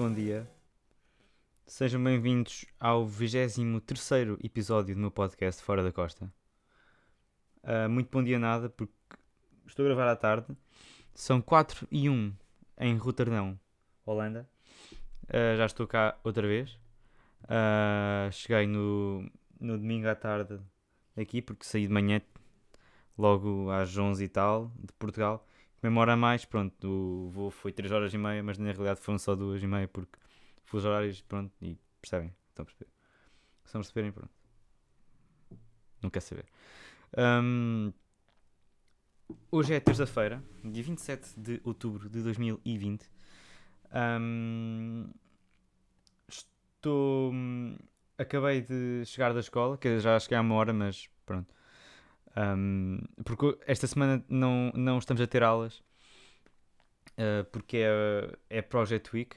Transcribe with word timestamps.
bom 0.00 0.10
dia. 0.10 0.48
Sejam 1.66 2.02
bem-vindos 2.02 2.64
ao 2.80 3.06
23 3.06 4.38
episódio 4.42 4.94
do 4.94 4.98
meu 5.02 5.10
podcast 5.10 5.62
Fora 5.62 5.82
da 5.82 5.92
Costa. 5.92 6.32
Uh, 7.62 7.86
muito 7.86 8.08
bom 8.10 8.24
dia, 8.24 8.38
nada, 8.38 8.70
porque 8.70 8.94
estou 9.66 9.84
a 9.84 9.88
gravar 9.88 10.10
à 10.10 10.16
tarde. 10.16 10.56
São 11.12 11.42
4 11.42 11.86
e 11.90 12.08
1 12.08 12.32
em 12.78 12.96
Roterdão, 12.96 13.60
Holanda. 14.06 14.48
Uh, 15.24 15.58
já 15.58 15.66
estou 15.66 15.86
cá 15.86 16.18
outra 16.24 16.48
vez. 16.48 16.78
Uh, 17.44 18.32
cheguei 18.32 18.66
no, 18.66 19.30
no 19.60 19.76
domingo 19.76 20.08
à 20.08 20.14
tarde 20.14 20.58
aqui, 21.14 21.42
porque 21.42 21.62
saí 21.62 21.86
de 21.86 21.92
manhã, 21.92 22.22
logo 23.18 23.70
às 23.70 23.94
11 23.94 24.24
e 24.24 24.28
tal, 24.28 24.72
de 24.78 24.94
Portugal. 24.94 25.46
Memora 25.82 26.16
mais, 26.16 26.44
pronto, 26.44 26.86
o 26.86 27.30
voo 27.30 27.50
foi 27.50 27.72
3 27.72 27.90
horas 27.90 28.12
e 28.12 28.18
meia, 28.18 28.42
mas 28.42 28.58
na 28.58 28.66
realidade 28.66 29.00
foram 29.00 29.18
só 29.18 29.34
2 29.34 29.62
e 29.62 29.66
meia, 29.66 29.88
porque 29.88 30.18
os 30.72 30.84
horários, 30.84 31.20
pronto, 31.22 31.52
e 31.62 31.78
percebem, 32.00 32.34
estão 32.48 32.62
a 32.62 32.66
perceber. 32.66 32.90
Se 33.64 33.74
não 33.74 33.80
perceberem, 33.80 34.12
pronto. 34.12 34.30
Não 36.02 36.10
quer 36.10 36.20
saber. 36.20 36.46
Um, 37.16 37.92
hoje 39.50 39.74
é 39.74 39.80
terça-feira, 39.80 40.42
dia 40.64 40.82
27 40.82 41.38
de 41.38 41.60
outubro 41.64 42.08
de 42.08 42.22
2020. 42.22 43.10
Um, 43.92 45.10
estou. 46.28 47.32
Acabei 48.16 48.60
de 48.60 49.04
chegar 49.06 49.32
da 49.32 49.40
escola, 49.40 49.78
que 49.78 49.98
já 49.98 50.18
cheguei 50.20 50.36
há 50.36 50.40
uma 50.42 50.54
hora, 50.54 50.72
mas 50.72 51.08
pronto. 51.24 51.54
Um, 52.36 53.00
porque 53.24 53.58
esta 53.66 53.86
semana 53.86 54.24
não, 54.28 54.70
não 54.74 54.98
estamos 54.98 55.20
a 55.20 55.26
ter 55.26 55.42
aulas 55.42 55.82
uh, 57.18 57.44
porque 57.50 57.78
é, 57.78 58.58
é 58.58 58.62
Project 58.62 59.10
Week, 59.14 59.36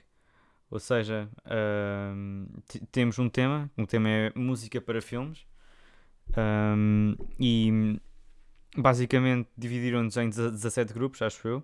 ou 0.69 0.80
seja, 0.80 1.30
uh, 1.45 2.61
temos 2.91 3.19
um 3.19 3.30
tema, 3.30 3.69
o 3.77 3.81
um 3.81 3.86
tema 3.86 4.09
é 4.09 4.31
música 4.36 4.80
para 4.81 5.02
filmes 5.02 5.45
um, 6.38 7.16
e 7.39 7.99
basicamente 8.75 9.49
dividiram-nos 9.58 10.17
em 10.17 10.30
17 10.30 10.94
grupos, 10.94 11.21
acho 11.21 11.47
eu. 11.47 11.64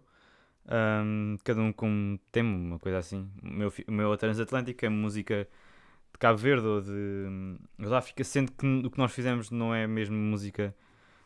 cada 1.44 1.62
um 1.62 1.72
com 1.74 1.90
um 1.90 2.20
tema, 2.32 2.56
uma 2.56 2.80
coisa 2.80 3.00
assim. 3.00 3.28
O 3.42 3.48
meu, 3.48 3.74
o 3.88 3.92
meu 3.92 4.14
é 4.14 4.18
transatlântico, 4.18 4.86
é 4.86 4.90
música 4.90 5.48
de 6.14 6.20
Cabo 6.20 6.38
Verde 6.38 6.68
ou 6.68 6.82
de, 6.82 7.58
de 7.80 7.94
África, 7.94 8.24
sendo 8.24 8.52
que 8.52 8.66
o 8.86 8.92
que 8.92 8.98
nós 8.98 9.12
fizemos 9.12 9.50
não 9.50 9.74
é 9.74 9.88
mesmo 9.88 10.16
música 10.16 10.76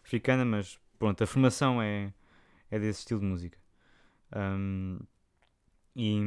africana, 0.03 0.45
mas 0.45 0.79
pronto, 0.99 1.23
a 1.23 1.27
formação 1.27 1.81
é, 1.81 2.13
é 2.69 2.79
desse 2.79 2.99
estilo 2.99 3.19
de 3.19 3.25
música. 3.25 3.57
Um, 4.35 4.99
e 5.95 6.19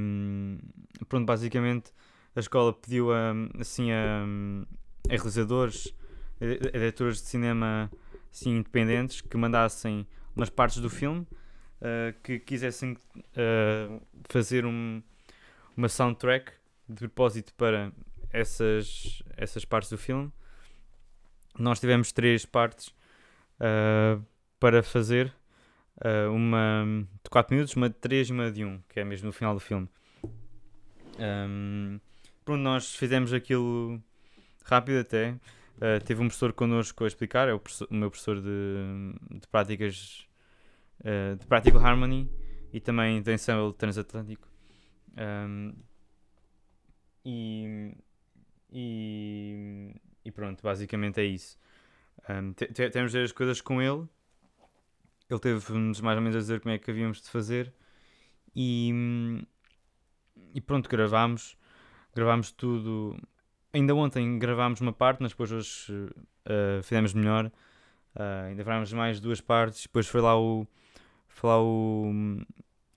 pronto, 1.09 1.27
basicamente 1.27 1.93
a 2.35 2.41
escola 2.41 2.73
pediu 2.73 3.13
a, 3.13 3.33
assim 3.59 3.91
a, 3.91 4.25
a 5.09 5.13
realizadores, 5.13 5.93
a 6.41 6.71
diretores 6.71 7.23
de 7.23 7.29
cinema 7.29 7.91
assim, 8.31 8.57
independentes 8.57 9.23
que 9.23 9.37
mandassem 9.37 10.07
umas 10.37 10.51
partes 10.51 10.79
do 10.79 10.91
filme 10.91 11.27
uh, 11.81 12.15
que 12.23 12.39
quisessem 12.39 12.93
uh, 12.93 14.03
fazer 14.29 14.67
um, 14.67 15.03
uma 15.77 15.89
soundtrack 15.89 16.53
de 16.89 17.01
propósito 17.01 17.55
para 17.55 17.91
essas, 18.31 19.23
essas 19.37 19.65
partes 19.65 19.91
do 19.91 19.99
filme. 19.99 20.31
Nós 21.59 21.81
tivemos 21.81 22.13
três 22.13 22.45
partes 22.45 22.95
uh, 23.61 24.25
para 24.59 24.83
fazer 24.83 25.35
uh, 26.05 26.31
uma 26.33 27.07
de 27.23 27.31
4 27.31 27.55
minutos, 27.55 27.75
uma 27.77 27.89
de 27.89 27.97
3 27.97 28.29
e 28.29 28.33
uma 28.33 28.51
de 28.51 28.65
1, 28.65 28.83
que 28.89 29.01
é 29.01 29.05
mesmo 29.05 29.27
no 29.27 29.33
final 29.33 29.55
do 29.55 29.61
filme. 29.61 29.89
Um, 31.19 31.99
pronto, 32.45 32.61
nós 32.61 32.95
fizemos 32.95 33.33
aquilo 33.33 34.03
rápido 34.65 35.01
até. 35.01 35.33
Uh, 35.77 36.03
teve 36.05 36.23
um 36.23 36.29
professor 36.29 36.53
connosco 36.53 37.05
a 37.05 37.07
explicar, 37.07 37.49
é 37.49 37.55
o, 37.55 37.61
o 37.91 37.95
meu 37.95 38.11
professor 38.11 38.41
de, 38.41 39.39
de 39.39 39.47
práticas 39.49 40.27
uh, 41.01 41.37
de 41.37 41.47
Practical 41.47 41.85
Harmony 41.85 42.31
e 42.73 42.81
também 42.81 43.21
de 43.21 43.33
ensemble 43.33 43.73
transatlântico. 43.75 44.49
Um, 45.17 45.75
e, 47.25 47.97
e, 48.71 49.95
e, 50.25 50.31
pronto, 50.31 50.63
basicamente 50.63 51.21
é 51.21 51.25
isso. 51.25 51.59
Um, 52.29 52.53
temos 52.53 53.13
de 53.13 53.19
ver 53.19 53.25
as 53.25 53.33
coisas 53.33 53.61
com 53.61 53.81
ele. 53.81 54.07
Ele 55.29 55.41
teve-nos 55.41 56.01
mais 56.01 56.17
ou 56.17 56.23
menos 56.23 56.37
a 56.37 56.41
dizer 56.41 56.61
como 56.61 56.75
é 56.75 56.79
que 56.79 56.91
havíamos 56.91 57.21
de 57.21 57.29
fazer. 57.29 57.73
E, 58.55 58.93
e 60.55 60.61
pronto, 60.61 60.89
gravámos. 60.89 61.57
Gravámos 62.15 62.51
tudo. 62.51 63.17
Ainda 63.73 63.95
ontem 63.95 64.39
gravámos 64.39 64.81
uma 64.81 64.93
parte, 64.93 65.21
mas 65.21 65.33
depois 65.33 65.53
hoje 65.53 65.93
uh, 65.93 66.83
fizemos 66.83 67.13
melhor. 67.13 67.47
Uh, 68.15 68.47
ainda 68.49 68.63
gravámos 68.63 68.93
mais 68.93 69.21
duas 69.21 69.41
partes. 69.41 69.83
Depois 69.83 70.07
foi 70.07 70.21
lá 70.21 70.39
o, 70.39 70.67
foi 71.29 71.51
lá 71.51 71.61
o, 71.61 72.13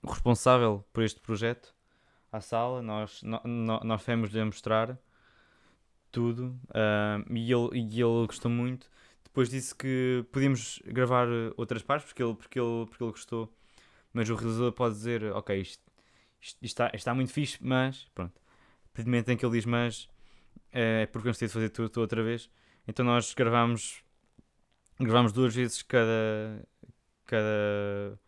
o 0.02 0.10
responsável 0.10 0.84
por 0.92 1.02
este 1.02 1.20
projeto 1.20 1.74
à 2.32 2.40
sala. 2.40 2.80
Nós, 2.80 3.22
no, 3.22 3.40
no, 3.44 3.80
nós 3.80 4.02
fomos-lhe 4.02 4.42
mostrar 4.44 4.98
tudo 6.10 6.58
uh, 6.70 7.34
e, 7.34 7.52
ele, 7.52 7.68
e 7.74 8.00
ele 8.00 8.26
gostou 8.26 8.50
muito. 8.50 8.90
Depois 9.30 9.48
disse 9.48 9.72
que 9.74 10.24
podíamos 10.32 10.82
gravar 10.84 11.28
eh, 11.28 11.52
outras 11.56 11.82
partes 11.82 12.06
porque 12.08 12.20
ele, 12.20 12.34
porque 12.34 12.58
ele, 12.58 12.86
porque 12.86 13.04
ele 13.04 13.12
gostou. 13.12 13.52
Mas 14.12 14.28
o 14.28 14.34
realizador 14.34 14.72
pode 14.72 14.96
dizer: 14.96 15.22
Ok, 15.32 15.56
isto, 15.60 15.82
isto, 16.40 16.56
isto 16.56 16.64
está, 16.64 16.86
isto 16.86 16.96
está 16.96 17.14
muito 17.14 17.32
fixe, 17.32 17.56
mas 17.60 18.08
pronto. 18.12 18.34
A 18.36 18.88
partir 18.92 19.04
do 19.04 19.10
momento 19.10 19.28
em 19.30 19.36
que 19.36 19.46
ele 19.46 19.52
diz 19.52 19.64
mas, 19.64 20.08
é 20.72 21.06
porque 21.06 21.28
gostei 21.28 21.46
de 21.46 21.54
fazer 21.54 21.68
tudo, 21.70 21.88
tudo 21.88 22.02
outra 22.02 22.22
vez. 22.24 22.50
Então 22.88 23.04
nós 23.04 23.32
gravámos, 23.34 24.02
gravámos 24.98 25.32
duas 25.32 25.54
vezes 25.54 25.80
cada, 25.82 26.66
cada, 27.24 28.18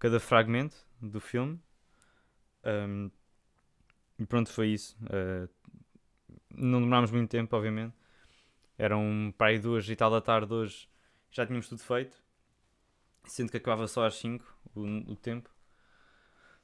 cada 0.00 0.18
fragmento 0.18 0.76
do 1.00 1.20
filme. 1.20 1.60
Um, 2.64 3.10
e 4.18 4.26
pronto, 4.26 4.50
foi 4.50 4.70
isso. 4.70 4.96
Uh, 5.04 5.48
não 6.50 6.80
demorámos 6.80 7.12
muito 7.12 7.30
tempo, 7.30 7.56
obviamente. 7.56 7.94
Eram 8.82 9.32
para 9.38 9.50
aí 9.50 9.60
duas 9.60 9.88
e 9.88 9.94
tal 9.94 10.10
da 10.10 10.20
tarde 10.20 10.52
hoje, 10.52 10.88
já 11.30 11.46
tínhamos 11.46 11.68
tudo 11.68 11.80
feito. 11.82 12.20
Sendo 13.22 13.48
que 13.48 13.56
acabava 13.56 13.86
só 13.86 14.04
às 14.04 14.16
5 14.16 14.44
o, 14.74 15.12
o 15.12 15.14
tempo. 15.14 15.48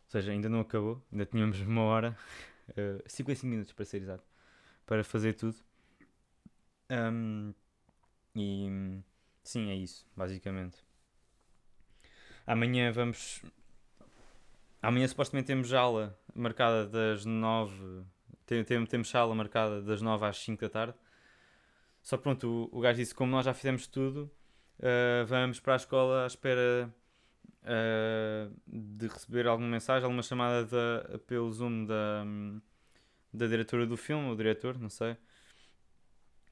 Ou 0.03 0.11
seja, 0.11 0.33
ainda 0.33 0.49
não 0.49 0.59
acabou, 0.59 1.01
ainda 1.13 1.25
tínhamos 1.25 1.61
uma 1.61 1.83
hora, 1.83 2.19
uh, 2.71 3.09
55 3.09 3.47
minutos 3.47 3.73
para 3.73 3.85
ser 3.85 3.99
exato, 3.99 4.25
para 4.85 5.05
fazer 5.05 5.35
tudo. 5.35 5.55
Um, 6.91 7.55
e 8.35 9.01
sim, 9.45 9.71
é 9.71 9.77
isso, 9.77 10.05
basicamente. 10.17 10.85
Amanhã 12.45 12.91
vamos. 12.91 13.45
Amanhã 14.83 15.07
supostamente 15.07 15.47
temos 15.47 15.73
aula 15.73 16.19
marcada 16.35 16.85
das 16.85 17.25
9. 17.25 18.03
Tem, 18.45 18.65
tem, 18.65 18.85
temos 18.87 19.15
aula 19.15 19.37
marcada 19.37 19.81
das 19.81 20.03
9 20.03 20.27
às 20.27 20.37
5 20.39 20.61
da 20.63 20.69
tarde. 20.69 20.99
Só 22.03 22.17
pronto, 22.17 22.69
o, 22.73 22.79
o 22.79 22.81
gajo 22.81 22.99
disse: 22.99 23.15
como 23.15 23.31
nós 23.31 23.45
já 23.45 23.55
fizemos 23.55 23.87
tudo, 23.87 24.31
uh, 24.79 25.27
vamos 25.27 25.61
para 25.61 25.75
a 25.75 25.77
escola 25.77 26.25
à 26.25 26.27
espera 26.27 26.93
uh, 27.63 28.55
de 28.67 29.07
receber 29.07 29.47
alguma 29.47 29.69
mensagem, 29.69 30.05
alguma 30.05 30.23
chamada 30.23 30.65
da, 30.65 31.19
pelo 31.21 31.51
Zoom 31.53 31.85
da, 31.85 32.25
da 33.33 33.47
diretora 33.47 33.87
do 33.87 33.97
filme, 33.97 34.31
o 34.31 34.37
diretor, 34.37 34.79
não 34.79 34.89
sei. 34.89 35.17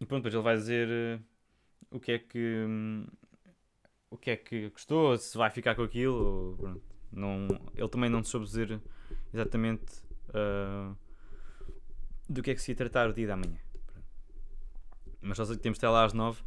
E 0.00 0.04
pronto, 0.04 0.24
depois 0.24 0.34
ele 0.34 0.42
vai 0.42 0.56
dizer 0.56 0.88
uh, 0.88 1.24
o 1.90 2.00
que 2.00 2.12
é 2.12 2.18
que. 2.18 2.64
Um, 2.66 3.06
o 4.08 4.16
que 4.16 4.30
é 4.30 4.36
que 4.36 4.70
gostou, 4.70 5.16
se 5.18 5.36
vai 5.36 5.50
ficar 5.50 5.74
com 5.74 5.82
aquilo. 5.82 6.56
Ou, 6.60 6.82
não, 7.12 7.48
ele 7.74 7.88
também 7.88 8.10
não 8.10 8.22
soube 8.22 8.46
dizer 8.46 8.80
exatamente 9.32 10.04
do 12.28 12.42
que 12.42 12.50
é 12.50 12.54
que 12.54 12.60
se 12.60 12.72
ia 12.72 12.76
tratar 12.76 13.08
o 13.08 13.12
dia 13.12 13.26
da 13.26 13.36
manhã. 13.36 13.58
Mas 15.26 15.36
só 15.36 15.44
sei 15.44 15.56
que 15.56 15.62
temos 15.62 15.78
lá 15.80 16.04
às 16.04 16.12
9 16.12 16.42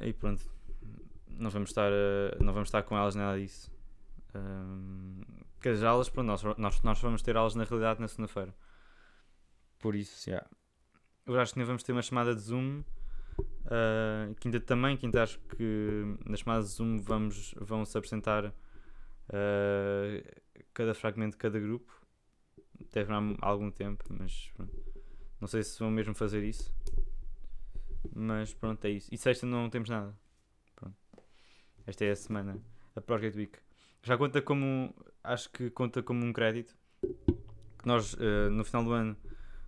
e 0.00 0.12
pronto. 0.12 0.42
Não 1.28 1.50
vamos 1.50 1.70
estar, 1.70 1.90
uh, 1.90 2.42
não 2.42 2.52
vamos 2.52 2.68
estar 2.68 2.82
com 2.82 2.96
elas 2.96 3.14
nada 3.14 3.38
disso. 3.38 3.70
Um, 4.34 5.20
que 5.60 5.68
as 5.68 5.82
aulas, 5.82 6.08
pronto, 6.08 6.26
nós, 6.26 6.42
nós, 6.56 6.82
nós 6.82 7.00
vamos 7.00 7.22
ter 7.22 7.36
aulas 7.36 7.54
na 7.54 7.64
realidade 7.64 8.00
na 8.00 8.08
segunda-feira. 8.08 8.54
Por 9.78 9.94
isso. 9.94 10.28
Yeah. 10.28 10.48
Eu 11.26 11.38
acho 11.38 11.52
que 11.52 11.60
ainda 11.60 11.66
vamos 11.66 11.82
ter 11.82 11.92
uma 11.92 12.02
chamada 12.02 12.34
de 12.34 12.40
Zoom. 12.40 12.82
Uh, 13.38 14.34
quinta 14.40 14.60
também, 14.60 14.96
quinta 14.96 15.22
acho 15.22 15.38
que 15.40 16.16
nas 16.24 16.40
chamadas 16.40 16.70
de 16.70 16.76
Zoom 16.76 16.98
vamos, 16.98 17.54
vão-se 17.58 17.96
apresentar 17.98 18.46
uh, 18.46 18.52
cada 20.72 20.94
fragmento 20.94 21.32
de 21.32 21.38
cada 21.38 21.58
grupo. 21.58 21.92
Deve 22.92 23.12
há 23.12 23.20
algum 23.40 23.70
tempo, 23.70 24.04
mas 24.10 24.50
pronto. 24.54 24.72
não 25.40 25.48
sei 25.48 25.62
se 25.62 25.78
vão 25.78 25.90
mesmo 25.90 26.14
fazer 26.14 26.42
isso. 26.44 26.74
Mas 28.14 28.54
pronto, 28.54 28.84
é 28.84 28.90
isso. 28.90 29.08
E 29.12 29.18
sexta 29.18 29.46
não 29.46 29.68
temos 29.70 29.88
nada. 29.88 30.16
Pronto. 30.74 30.96
Esta 31.86 32.04
é 32.04 32.10
a 32.10 32.16
semana, 32.16 32.58
a 32.94 33.00
Project 33.00 33.38
Week. 33.38 33.58
Já 34.02 34.16
conta 34.16 34.40
como. 34.40 34.94
Acho 35.22 35.50
que 35.50 35.70
conta 35.70 36.02
como 36.02 36.24
um 36.24 36.32
crédito. 36.32 36.76
porque 37.00 37.88
nós 37.88 38.14
uh, 38.14 38.50
no 38.50 38.64
final 38.64 38.84
do 38.84 38.92
ano, 38.92 39.16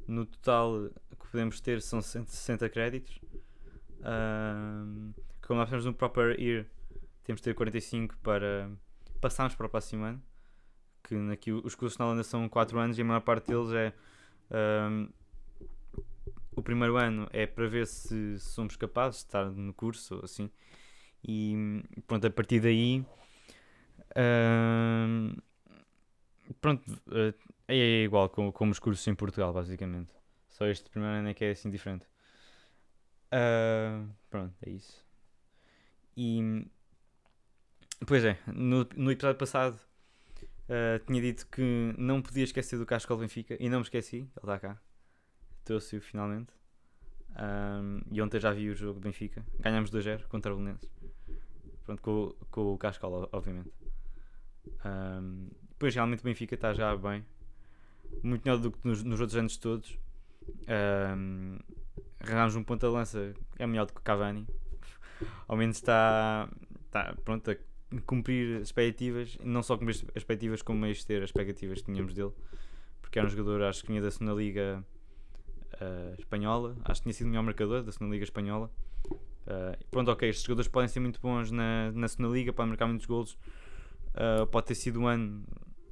no 0.06 0.25
total 0.25 0.90
que 1.19 1.29
podemos 1.31 1.61
ter 1.61 1.82
são 1.82 2.00
160 2.00 2.69
créditos. 2.69 3.20
Uh, 3.99 5.12
como 5.43 5.58
nós 5.58 5.69
temos 5.69 5.84
no 5.84 5.93
Proper 5.93 6.38
Year, 6.41 6.67
temos 7.25 7.41
de 7.41 7.44
ter 7.46 7.55
45 7.55 8.17
para 8.19 8.70
passarmos 9.20 9.55
para 9.55 9.67
o 9.67 9.69
próximo 9.69 10.05
ano. 10.05 10.23
Que 11.02 11.14
aqui 11.32 11.52
os 11.52 11.75
cursos 11.75 11.99
na 11.99 12.06
Holanda 12.06 12.23
são 12.23 12.49
4 12.49 12.79
anos 12.79 12.99
e 12.99 13.02
a 13.02 13.05
maior 13.05 13.20
parte 13.20 13.49
deles 13.49 13.73
é. 13.73 13.93
Um, 14.50 15.08
o 16.58 16.62
primeiro 16.62 16.96
ano 16.96 17.28
é 17.32 17.46
para 17.46 17.69
ver 17.69 17.87
se 17.87 18.38
somos 18.38 18.76
capazes 18.76 19.20
de 19.20 19.26
estar 19.26 19.50
no 19.50 19.72
curso 19.72 20.20
assim. 20.25 20.50
E 21.22 21.82
pronto, 22.06 22.26
a 22.26 22.31
partir 22.31 22.60
daí. 22.60 23.05
Um, 24.16 25.37
pronto, 26.60 26.90
uh, 27.08 27.34
é 27.69 28.02
igual 28.05 28.28
como, 28.28 28.70
os 28.70 28.78
cursos 28.78 29.06
em 29.06 29.14
Portugal, 29.14 29.52
basicamente. 29.52 30.12
Só 30.49 30.66
este 30.66 30.90
primeiro 30.90 31.16
ano 31.16 31.28
é 31.28 31.34
que 31.34 31.44
é 31.44 31.50
assim 31.50 31.70
diferente. 31.70 32.06
Uh, 33.32 34.08
pronto, 34.31 34.55
é 34.62 34.70
isso. 34.70 35.05
E. 36.16 36.66
Pois 38.06 38.25
é, 38.25 38.38
no, 38.46 38.88
no 38.96 39.10
episódio 39.10 39.38
passado 39.38 39.78
uh, 40.69 41.05
tinha 41.05 41.20
dito 41.20 41.46
que 41.49 41.94
não 41.99 42.22
podia 42.22 42.44
esquecer 42.44 42.78
do 42.78 42.87
Cascal 42.87 43.19
Benfica 43.19 43.56
e 43.58 43.69
não 43.69 43.78
me 43.78 43.84
esqueci, 43.84 44.19
ele 44.19 44.31
está 44.37 44.58
cá. 44.58 44.88
Trouxe-o 45.69 46.00
finalmente. 46.00 46.50
Um, 47.37 48.00
e 48.11 48.23
ontem 48.23 48.41
já 48.41 48.50
vi 48.50 48.70
o 48.70 48.75
jogo 48.75 48.94
do 48.99 49.05
Benfica. 49.05 49.44
Ganhámos 49.61 49.91
2-0 49.91 50.26
contra 50.26 50.50
o 50.50 50.56
Belenenses. 50.56 50.91
Pronto, 51.85 52.00
com, 52.00 52.35
com 52.50 52.73
o 52.73 52.79
Cascal, 52.79 53.29
obviamente. 53.31 53.70
Um, 54.82 55.50
depois 55.69 55.94
realmente 55.94 56.20
o 56.20 56.25
Benfica 56.25 56.55
está 56.55 56.73
já 56.73 56.97
bem. 56.97 57.23
Muito 58.23 58.47
melhor 58.47 58.59
do 58.59 58.73
que 58.73 58.79
nos, 58.82 59.05
nos 59.05 59.20
outros 59.20 59.37
anos 59.37 59.59
todos. 59.59 59.99
Um, 60.67 61.59
arranjamos 62.19 62.56
um 62.56 62.65
ponto 62.65 62.87
de 62.87 62.91
lança 62.91 63.35
é 63.59 63.67
melhor 63.67 63.85
do 63.85 63.93
que 63.93 64.00
o 64.00 64.03
Cavani. 64.03 64.47
Ao 65.47 65.55
menos 65.55 65.76
está, 65.76 66.49
está 66.87 67.15
pronto 67.26 67.50
a 67.50 67.56
cumprir 68.06 68.62
expectativas, 68.62 69.37
não 69.44 69.62
só 69.62 69.76
cumprir 69.76 69.97
as 69.97 70.17
expectativas, 70.17 70.62
como 70.62 70.87
a 70.87 70.88
ter 71.06 71.23
as 71.23 71.29
expectativas 71.29 71.82
que 71.82 71.93
tínhamos 71.93 72.15
dele, 72.15 72.32
porque 73.03 73.19
era 73.19 73.29
um 73.29 73.31
jogador, 73.31 73.65
acho 73.65 73.82
que 73.82 73.88
vinha 73.88 74.00
da 74.00 74.11
segunda 74.11 74.32
Liga 74.32 74.82
uh, 75.80 76.14
Espanhola, 76.19 76.76
acho 76.84 77.00
que 77.00 77.04
tinha 77.04 77.12
sido 77.12 77.26
o 77.26 77.30
melhor 77.30 77.42
marcador 77.42 77.82
da 77.82 77.92
segunda 77.92 78.12
Liga 78.12 78.25
Espanhola. 78.25 78.70
Uh, 79.06 79.84
pronto, 79.90 80.10
ok, 80.10 80.28
estes 80.28 80.44
jogadores 80.44 80.69
podem 80.69 80.88
ser 80.88 81.00
muito 81.00 81.20
bons 81.20 81.50
na, 81.50 81.90
na 81.92 82.08
segunda 82.08 82.34
Liga, 82.34 82.52
podem 82.52 82.70
marcar 82.70 82.86
muitos 82.86 83.06
golos, 83.06 83.38
uh, 84.14 84.46
pode 84.46 84.66
ter 84.66 84.75
sido 84.75 85.00
um 85.00 85.06
ano 85.06 85.44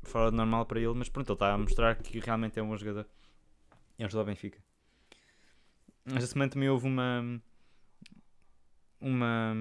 fora 0.03 0.31
do 0.31 0.37
normal 0.37 0.67
para 0.67 0.81
ele, 0.81 0.95
mas 0.95 1.09
pronto, 1.09 1.29
ele 1.29 1.35
está 1.35 1.53
a 1.53 1.59
mostrar 1.59 1.97
que 1.97 2.19
realmente 2.21 2.59
é 2.59 2.63
um 2.63 2.69
bom 2.69 2.77
jogador. 2.77 3.07
É 3.99 4.07
um 4.07 4.09
jogador 4.09 4.31
Benfica. 4.31 4.59
Esta 6.07 6.27
semana 6.27 6.51
também 6.51 6.69
houve 6.69 6.87
uma. 6.87 7.41
Uma. 9.01 9.55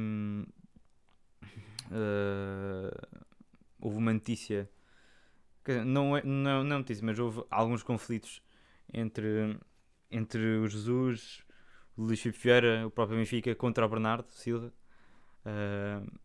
Uh, 1.87 3.17
houve 3.79 3.97
uma 3.97 4.13
notícia. 4.13 4.69
Não 5.85 6.15
é, 6.15 6.23
não, 6.23 6.63
não 6.63 6.75
é 6.75 6.79
notícia, 6.79 7.03
mas 7.03 7.17
houve 7.17 7.43
alguns 7.49 7.81
conflitos 7.81 8.39
entre, 8.93 9.57
entre 10.15 10.57
o 10.57 10.67
Jesus, 10.67 11.43
o 11.97 12.03
Luís 12.03 12.21
Filipe 12.21 12.39
Vieira, 12.41 12.87
o 12.87 12.91
próprio 12.91 13.17
Benfica, 13.17 13.53
contra 13.53 13.85
o 13.85 13.89
Bernardo 13.89 14.29
Silva. 14.31 14.73
Uh, 15.45 16.19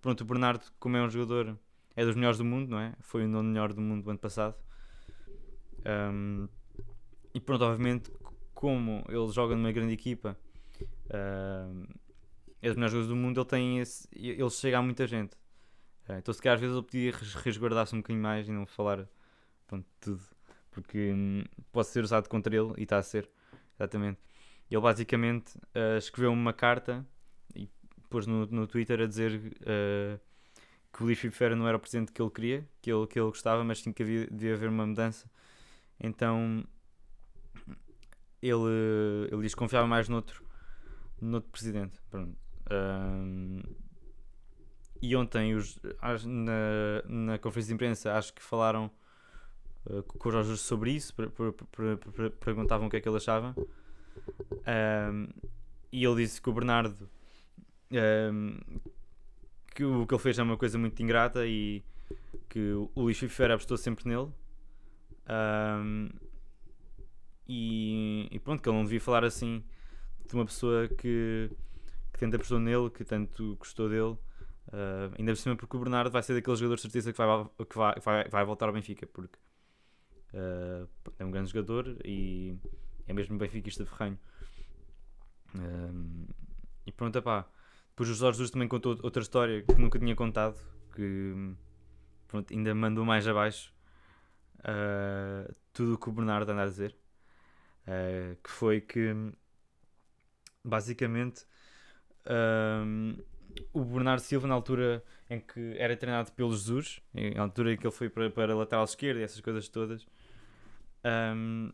pronto, 0.00 0.22
o 0.22 0.24
Bernardo, 0.24 0.64
como 0.78 0.96
é 0.96 1.02
um 1.02 1.10
jogador, 1.10 1.58
é 1.94 2.04
dos 2.04 2.14
melhores 2.14 2.38
do 2.38 2.44
mundo, 2.44 2.70
não 2.70 2.80
é? 2.80 2.94
Foi 3.00 3.24
o 3.24 3.28
nono 3.28 3.50
melhor 3.50 3.72
do 3.72 3.80
mundo 3.80 4.04
do 4.04 4.10
ano 4.10 4.18
passado. 4.18 4.56
Um, 5.84 6.48
e 7.34 7.40
pronto, 7.40 7.64
obviamente, 7.64 8.10
como 8.54 9.04
ele 9.08 9.28
joga 9.30 9.54
numa 9.54 9.72
grande 9.72 9.92
equipa, 9.92 10.36
uh, 11.06 11.86
é 12.62 12.68
dos 12.68 12.76
melhores 12.76 12.92
jogadores 12.92 13.08
do 13.08 13.16
mundo, 13.16 13.40
ele, 13.40 13.48
tem 13.48 13.78
esse, 13.78 14.08
ele 14.12 14.50
chega 14.50 14.78
a 14.78 14.82
muita 14.82 15.06
gente. 15.06 15.34
Uh, 16.08 16.14
então, 16.18 16.32
se 16.32 16.40
calhar, 16.40 16.54
às 16.54 16.60
vezes, 16.60 16.76
ele 16.76 16.84
podia 16.84 17.12
resguardar-se 17.42 17.94
um 17.94 17.98
bocadinho 17.98 18.22
mais 18.22 18.48
e 18.48 18.52
não 18.52 18.64
falar 18.64 19.06
pronto, 19.66 19.86
tudo, 20.00 20.22
porque 20.72 21.12
um, 21.12 21.44
pode 21.70 21.88
ser 21.88 22.02
usado 22.02 22.28
contra 22.28 22.54
ele 22.54 22.72
e 22.76 22.82
está 22.82 22.98
a 22.98 23.02
ser, 23.02 23.28
exatamente. 23.76 24.18
Ele 24.70 24.80
basicamente 24.80 25.56
uh, 25.56 25.98
escreveu 25.98 26.32
uma 26.32 26.52
carta 26.52 27.06
e 27.54 27.68
pôs 28.08 28.26
no, 28.26 28.46
no 28.46 28.66
Twitter 28.66 29.00
a 29.00 29.06
dizer 29.06 29.32
uh, 29.36 30.18
que 30.92 31.02
o 31.02 31.06
Luís 31.06 31.18
Filipe 31.18 31.54
não 31.54 31.68
era 31.68 31.76
o 31.76 31.80
presidente 31.80 32.10
que 32.10 32.20
ele 32.20 32.30
queria, 32.30 32.68
que 32.80 32.90
ele, 32.90 33.06
que 33.06 33.18
ele 33.18 33.28
gostava, 33.28 33.62
mas 33.62 33.80
tinha 33.80 33.92
que 33.92 34.02
havia, 34.02 34.54
haver 34.54 34.68
uma 34.68 34.86
mudança. 34.86 35.30
Então 36.00 36.64
ele, 38.40 39.28
ele 39.30 39.42
diz 39.42 39.54
que 39.54 39.58
confiava 39.58 39.86
mais 39.86 40.08
noutro, 40.08 40.42
noutro 41.20 41.50
presidente. 41.50 42.00
Um, 42.70 43.60
e 45.02 45.14
ontem, 45.16 45.54
os, 45.54 45.78
na, 46.24 47.02
na 47.08 47.38
conferência 47.38 47.68
de 47.68 47.74
imprensa, 47.74 48.14
acho 48.16 48.32
que 48.32 48.42
falaram 48.42 48.90
uh, 49.86 50.02
com 50.02 50.28
o 50.28 50.56
sobre 50.56 50.92
isso, 50.92 51.14
perguntavam 52.40 52.86
o 52.86 52.90
que 52.90 52.96
é 52.96 53.00
que 53.00 53.08
ele 53.08 53.16
achava. 53.16 53.54
Um, 54.66 55.28
e 55.90 56.04
ele 56.04 56.16
disse 56.16 56.40
que 56.40 56.48
o 56.48 56.52
Bernardo 56.52 57.08
um, 57.92 58.58
que 59.74 59.84
o 59.84 60.06
que 60.06 60.14
ele 60.14 60.22
fez 60.22 60.38
é 60.38 60.42
uma 60.42 60.56
coisa 60.56 60.78
muito 60.78 61.02
ingrata 61.02 61.46
e 61.46 61.82
que 62.48 62.72
o 62.72 62.90
Luís 62.96 63.18
Fifera 63.18 63.54
apostou 63.54 63.76
sempre 63.76 64.08
nele. 64.08 64.30
Um, 65.28 66.08
e, 67.48 68.28
e, 68.30 68.38
pronto, 68.38 68.62
que 68.62 68.68
ele 68.68 68.76
não 68.76 68.84
devia 68.84 69.00
falar 69.00 69.24
assim 69.24 69.64
de 70.26 70.34
uma 70.34 70.44
pessoa 70.44 70.88
que, 70.88 71.50
que 72.12 72.20
tanto 72.20 72.36
apostou 72.36 72.58
nele, 72.58 72.90
que 72.90 73.04
tanto 73.04 73.56
gostou 73.56 73.88
dele. 73.88 74.16
Uh, 74.68 75.12
ainda 75.18 75.32
por 75.32 75.36
cima, 75.36 75.56
porque 75.56 75.76
o 75.76 75.80
Bernardo 75.80 76.10
vai 76.10 76.22
ser 76.22 76.34
daqueles 76.34 76.58
jogadores 76.58 76.82
de 76.82 76.90
certeza 76.90 77.12
que 77.12 77.18
vai, 77.18 77.44
que 77.68 77.76
vai, 77.76 77.94
vai, 78.00 78.28
vai 78.28 78.44
voltar 78.44 78.66
ao 78.66 78.72
Benfica, 78.72 79.06
porque 79.06 79.38
uh, 80.34 80.88
é 81.18 81.24
um 81.24 81.30
grande 81.30 81.50
jogador 81.50 81.96
e 82.04 82.56
é 83.06 83.12
mesmo 83.12 83.38
benfiquista 83.38 83.84
ferranho. 83.86 84.18
Uh, 85.54 86.26
e 86.86 86.92
pronto, 86.92 87.20
pá. 87.22 87.46
Depois 87.90 88.08
o 88.08 88.14
Jorge 88.14 88.38
Jesus 88.38 88.50
também 88.50 88.68
contou 88.68 88.98
outra 89.02 89.22
história 89.22 89.62
que 89.62 89.74
nunca 89.74 89.98
tinha 89.98 90.16
contado, 90.16 90.58
que 90.94 91.54
pronto, 92.26 92.52
ainda 92.52 92.74
mandou 92.74 93.04
mais 93.04 93.28
abaixo 93.28 93.72
uh, 94.60 95.54
tudo 95.72 95.94
o 95.94 95.98
que 95.98 96.08
o 96.08 96.12
Bernardo 96.12 96.50
anda 96.50 96.62
a 96.62 96.66
dizer. 96.66 96.96
Uh, 97.86 98.36
que 98.42 98.50
foi 98.50 98.80
que 98.80 99.12
basicamente 100.64 101.44
um, 102.26 103.16
o 103.72 103.84
Bernardo 103.84 104.20
Silva, 104.20 104.46
na 104.46 104.54
altura 104.54 105.04
em 105.28 105.40
que 105.40 105.74
era 105.78 105.96
treinado 105.96 106.32
pelo 106.32 106.52
Jesus, 106.52 107.00
na 107.34 107.42
altura 107.42 107.72
em 107.72 107.76
que 107.76 107.86
ele 107.86 107.94
foi 107.94 108.08
para, 108.08 108.30
para 108.30 108.54
lateral 108.54 108.84
esquerda 108.84 109.20
e 109.20 109.24
essas 109.24 109.40
coisas 109.40 109.68
todas, 109.68 110.06
um, 111.04 111.72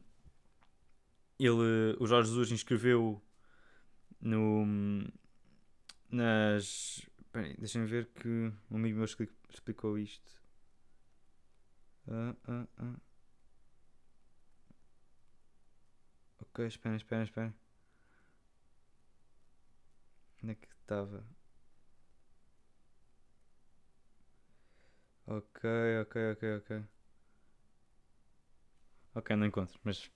ele, 1.39 1.97
o 2.01 2.07
Jorge 2.07 2.29
Jesus 2.31 2.51
inscreveu 2.51 3.23
no, 4.21 4.67
nas. 6.11 7.01
Deixem-me 7.59 7.87
ver 7.87 8.07
que 8.07 8.29
um 8.71 8.77
amigo 8.77 8.97
meu 8.97 9.05
explicou 9.05 9.99
isto. 9.99 10.43
Uh, 12.07 12.31
uh, 12.51 12.69
uh. 12.83 13.01
Ok, 16.41 16.67
espera, 16.67 16.97
espera, 16.97 17.23
espera. 17.25 17.55
Onde 20.43 20.53
é 20.53 20.55
que 20.57 20.69
estava? 20.69 21.25
Ok, 25.27 25.61
ok, 26.01 26.33
ok, 26.33 26.57
ok. 26.57 26.98
Ok, 29.19 29.35
não 29.35 29.47
encontro, 29.47 29.79
mas 29.83 30.11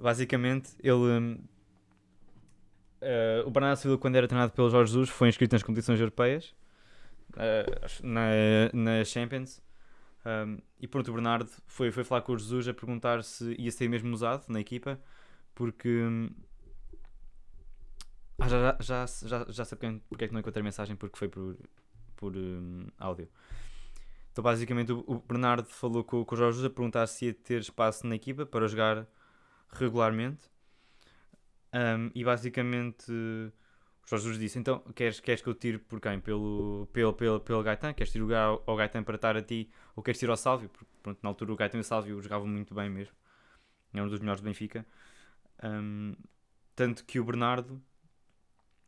basicamente 0.00 0.70
ele. 0.82 1.38
Uh, 3.00 3.46
o 3.46 3.50
Bernardo 3.50 3.78
Silva, 3.78 3.96
quando 3.96 4.16
era 4.16 4.26
treinado 4.26 4.52
pelo 4.52 4.68
Jorge 4.68 4.92
Jesus, 4.92 5.08
foi 5.08 5.28
inscrito 5.28 5.54
nas 5.54 5.62
competições 5.62 6.00
europeias, 6.00 6.54
uh, 7.34 8.06
na, 8.06 8.28
na 8.72 9.04
Champions. 9.04 9.62
Um, 10.26 10.58
e 10.80 10.88
pronto, 10.88 11.08
o 11.10 11.14
Bernardo 11.14 11.48
foi, 11.66 11.90
foi 11.92 12.04
falar 12.04 12.22
com 12.22 12.32
o 12.32 12.38
Jesus 12.38 12.68
a 12.68 12.74
perguntar 12.74 13.22
se 13.22 13.54
ia 13.58 13.70
ser 13.70 13.88
mesmo 13.88 14.12
usado 14.12 14.44
na 14.48 14.60
equipa 14.60 15.00
porque. 15.54 16.02
Ah, 18.38 18.48
já, 18.48 18.76
já, 18.80 19.06
já, 19.06 19.46
já 19.48 19.64
sei 19.64 19.78
porque 20.08 20.24
é 20.24 20.28
que 20.28 20.32
não 20.32 20.40
encontrei 20.40 20.62
a 20.62 20.64
mensagem, 20.64 20.96
porque 20.96 21.18
foi 21.18 21.28
por, 21.28 21.56
por 22.16 22.34
um, 22.34 22.86
áudio. 22.98 23.28
Então, 24.32 24.42
basicamente, 24.44 24.92
o, 24.92 25.22
Bernardo 25.26 25.68
falou 25.68 26.04
com, 26.04 26.24
com 26.24 26.34
o 26.34 26.38
Jorge 26.38 26.64
a 26.64 26.70
perguntar 26.70 27.06
se 27.06 27.26
ia 27.26 27.34
ter 27.34 27.60
espaço 27.60 28.06
na 28.06 28.14
equipa 28.14 28.46
para 28.46 28.68
jogar 28.68 29.06
regularmente. 29.72 30.48
Um, 31.72 32.10
e 32.14 32.24
basicamente, 32.24 33.10
o 33.10 33.52
Jorge 34.08 34.24
Jesus 34.24 34.38
disse: 34.38 34.58
Então, 34.58 34.80
queres, 34.94 35.20
queres 35.20 35.42
que 35.42 35.48
eu 35.48 35.54
tire 35.54 35.78
por 35.78 36.00
quem? 36.00 36.20
Pelo, 36.20 36.88
pelo, 36.92 37.12
pelo, 37.12 37.40
pelo 37.40 37.62
Gaetan? 37.62 37.92
Queres 37.92 38.12
tirar 38.12 38.52
o 38.52 38.62
ao, 38.66 38.76
Gaetan 38.76 39.02
para 39.02 39.16
estar 39.16 39.36
a 39.36 39.42
ti? 39.42 39.70
Ou 39.96 40.02
queres 40.02 40.18
tirar 40.18 40.32
ao 40.32 40.36
Sálvio? 40.36 40.68
Porque, 40.68 40.86
pronto, 41.02 41.18
na 41.22 41.28
altura 41.28 41.52
o 41.52 41.56
Gaetan 41.56 41.78
e 41.78 41.80
o 41.80 41.84
Sálvio 41.84 42.20
jogavam 42.20 42.46
muito 42.46 42.74
bem 42.74 42.88
mesmo. 42.88 43.14
É 43.92 44.02
um 44.02 44.08
dos 44.08 44.20
melhores 44.20 44.40
do 44.40 44.44
Benfica. 44.44 44.86
Um, 45.62 46.14
tanto 46.74 47.04
que 47.04 47.18
o 47.20 47.24
Bernardo, 47.24 47.82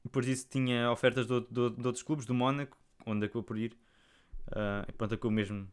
depois 0.04 0.24
disso, 0.24 0.46
tinha 0.48 0.90
ofertas 0.90 1.26
de, 1.26 1.40
de, 1.40 1.70
de 1.70 1.86
outros 1.86 2.02
clubes, 2.02 2.24
do 2.24 2.34
Mónaco, 2.34 2.76
onde 3.04 3.26
acabou 3.26 3.42
por 3.42 3.58
ir. 3.58 3.76
Uh, 4.48 4.92
pronto, 4.94 5.14
acabou 5.14 5.30
mesmo 5.30 5.68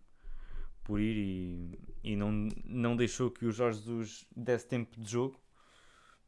por 0.83 0.99
ir 0.99 1.17
e, 1.17 2.11
e 2.11 2.15
não, 2.15 2.47
não 2.65 2.95
deixou 2.95 3.29
que 3.29 3.45
o 3.45 3.51
Jorge 3.51 3.79
Jesus 3.79 4.25
desse 4.35 4.67
tempo 4.67 4.99
de 4.99 5.11
jogo, 5.11 5.39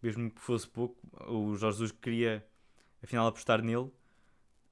mesmo 0.01 0.29
que 0.29 0.41
fosse 0.41 0.67
pouco. 0.67 0.97
O 1.27 1.55
Jorge 1.55 1.77
Jesus 1.77 1.91
queria 1.91 2.45
afinal 3.03 3.27
apostar 3.27 3.61
nele. 3.61 3.91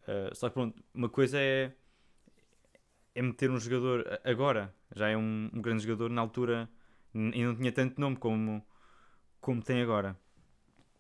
Uh, 0.03 0.33
só 0.33 0.49
que 0.49 0.53
pronto, 0.53 0.83
uma 0.93 1.09
coisa 1.09 1.39
é, 1.39 1.71
é 3.15 3.21
meter 3.21 3.49
um 3.49 3.59
jogador 3.59 4.19
agora, 4.23 4.73
já 4.95 5.09
é 5.09 5.17
um, 5.17 5.49
um 5.53 5.61
grande 5.61 5.83
jogador, 5.83 6.09
na 6.09 6.21
altura 6.21 6.69
e 7.13 7.43
não 7.43 7.55
tinha 7.55 7.71
tanto 7.71 7.99
nome 7.99 8.15
como, 8.15 8.63
como 9.41 9.61
tem 9.61 9.81
agora. 9.81 10.17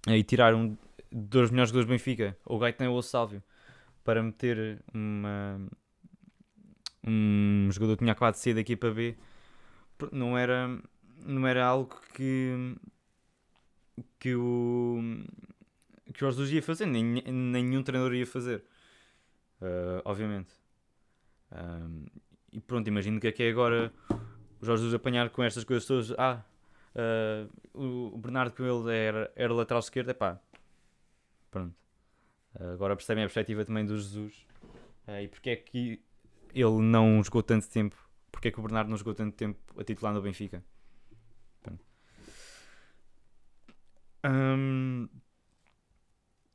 E 0.07 0.23
tirar 0.23 0.53
um 0.55 0.77
dos 1.11 1.51
melhores 1.51 1.69
jogadores 1.69 1.85
do 1.85 1.89
Benfica, 1.89 2.37
ou 2.45 2.59
Gaetan 2.59 2.89
ou 2.89 2.97
o 2.97 3.01
Sálvio, 3.01 3.43
para 4.03 4.23
meter 4.23 4.81
uma, 4.93 5.61
um 7.05 7.69
jogador 7.71 7.97
tinha 7.97 8.11
acabado 8.11 8.33
de 8.33 8.39
sair 8.39 8.53
da 8.53 8.61
equipa 8.61 8.91
B, 8.91 9.15
não 10.11 10.37
era, 10.37 10.79
não 11.25 11.47
era 11.47 11.65
algo 11.65 11.99
que, 12.13 12.75
que 14.19 14.35
o 14.35 15.23
que 16.13 16.25
o 16.25 16.31
Jesus 16.31 16.51
ia 16.51 16.61
fazer, 16.61 16.85
nem, 16.85 17.03
nenhum 17.03 17.83
treinador 17.83 18.13
ia 18.13 18.25
fazer, 18.25 18.63
uh, 19.61 20.01
obviamente. 20.03 20.53
E 22.51 22.59
pronto, 22.59 22.87
imagino 22.87 23.19
que 23.19 23.27
é 23.27 23.31
que 23.31 23.43
é 23.43 23.49
agora 23.49 23.93
o 24.61 24.65
Jorge 24.65 24.83
Jesus 24.83 24.93
apanhar 24.93 25.29
com 25.29 25.43
estas 25.43 25.63
coisas 25.63 25.85
todas. 25.85 26.11
Ah, 26.17 26.43
uh, 26.95 28.11
o 28.11 28.17
Bernardo 28.17 28.55
Coelho 28.55 28.89
era, 28.89 29.31
era 29.35 29.53
lateral 29.53 29.79
esquerdo, 29.79 30.09
é 30.09 30.13
pá, 30.13 30.39
pronto. 31.49 31.75
Uh, 32.59 32.73
agora 32.73 32.95
percebem 32.95 33.23
a 33.23 33.27
perspectiva 33.27 33.63
também 33.63 33.85
do 33.85 33.95
Jesus 33.95 34.45
e 35.21 35.27
porque 35.27 35.49
é 35.49 35.55
que 35.55 36.03
ele 36.53 36.81
não 36.81 37.23
jogou 37.23 37.43
tanto 37.43 37.69
tempo, 37.69 37.95
porque 38.31 38.47
é 38.49 38.51
que 38.51 38.59
o 38.59 38.63
Bernardo 38.63 38.89
não 38.89 38.97
jogou 38.97 39.13
tanto 39.13 39.35
tempo 39.35 39.59
a 39.79 39.83
titular 39.83 40.13
no 40.13 40.21
Benfica. 40.21 40.63
Um, 44.25 45.07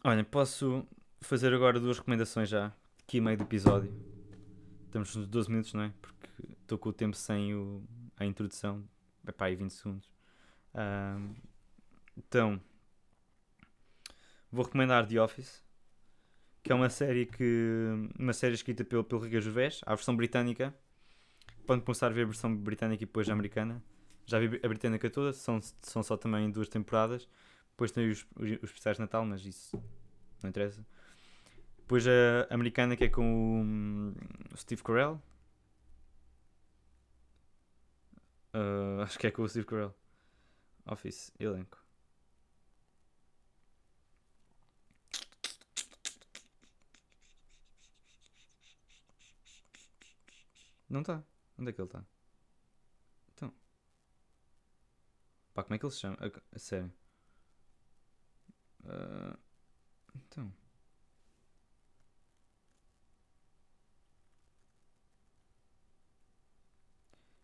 Olha, 0.06 0.22
posso 0.22 0.86
fazer 1.22 1.54
agora 1.54 1.80
duas 1.80 1.96
recomendações 1.96 2.50
já, 2.50 2.70
aqui 3.02 3.22
meio 3.22 3.38
do 3.38 3.44
episódio. 3.44 3.90
Estamos 4.84 5.16
nos 5.16 5.26
12 5.26 5.48
minutos, 5.48 5.72
não 5.72 5.84
é? 5.84 5.92
Porque 6.02 6.28
estou 6.60 6.76
com 6.76 6.90
o 6.90 6.92
tempo 6.92 7.16
sem 7.16 7.54
o, 7.54 7.82
a 8.18 8.26
introdução. 8.26 8.84
É 9.26 9.32
pá, 9.32 9.46
aí 9.46 9.56
20 9.56 9.70
segundos. 9.70 10.10
Um, 10.74 11.34
então, 12.18 12.60
vou 14.52 14.62
recomendar 14.62 15.06
The 15.06 15.22
Office, 15.22 15.64
que 16.64 16.73
é 16.73 16.75
uma 16.75 16.88
série 16.88 17.26
que 17.26 18.09
uma 18.18 18.33
série 18.33 18.54
escrita 18.54 18.83
pelo, 18.85 19.04
pelo 19.04 19.21
Riga 19.21 19.38
Gervais, 19.40 19.83
a 19.85 19.94
versão 19.94 20.16
britânica. 20.16 20.75
Podem 21.66 21.85
começar 21.85 22.06
a 22.06 22.11
ver 22.11 22.23
a 22.23 22.26
versão 22.26 22.56
britânica 22.56 23.04
e 23.04 23.06
depois 23.06 23.28
a 23.28 23.33
americana. 23.35 23.85
Já 24.26 24.38
vi 24.38 24.59
a 24.62 24.68
britânica 24.68 25.11
toda, 25.11 25.35
são, 25.35 25.61
são 25.83 26.02
só 26.02 26.16
também 26.16 26.50
duas 26.50 26.68
temporadas. 26.68 27.28
Depois 27.73 27.92
tem 27.92 28.11
os, 28.11 28.26
os, 28.37 28.50
especiais 28.62 28.97
de 28.97 29.02
Natal, 29.02 29.26
mas 29.26 29.44
isso 29.44 29.83
não 30.42 30.49
interessa. 30.49 30.85
Depois 31.78 32.06
a 32.09 32.47
americana 32.49 32.97
que 32.97 33.04
é 33.04 33.09
com 33.11 34.14
o 34.50 34.56
Steve 34.56 34.83
Carell. 34.83 35.21
Uh, 38.54 39.02
acho 39.04 39.18
que 39.18 39.26
é 39.26 39.30
com 39.30 39.42
o 39.42 39.49
Steve 39.49 39.66
Carell. 39.66 39.94
Office, 40.87 41.30
elenco. 41.38 41.83
Não 50.94 51.00
está. 51.00 51.24
Onde 51.58 51.70
é 51.70 51.72
que 51.72 51.80
ele 51.80 51.88
está? 51.88 52.04
Então. 53.32 53.52
Pá, 55.52 55.64
como 55.64 55.74
é 55.74 55.78
que 55.78 55.84
ele 55.84 55.92
se 55.92 55.98
chama? 55.98 56.16
A, 56.52 56.58
sério. 56.58 56.92
Uh, 58.84 59.36
então. 60.14 60.54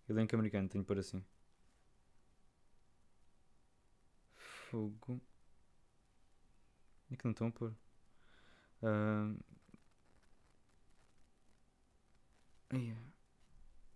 Elenco 0.09 0.37
americano, 0.37 0.69
tenho 0.69 0.85
por 0.85 0.97
assim. 0.97 1.25
Fogo. 4.37 5.21
É 7.11 7.16
que 7.16 7.25
não 7.25 7.33
estão 7.33 7.49
a 7.49 7.50
pôr. 7.50 7.75
Uh... 8.83 9.37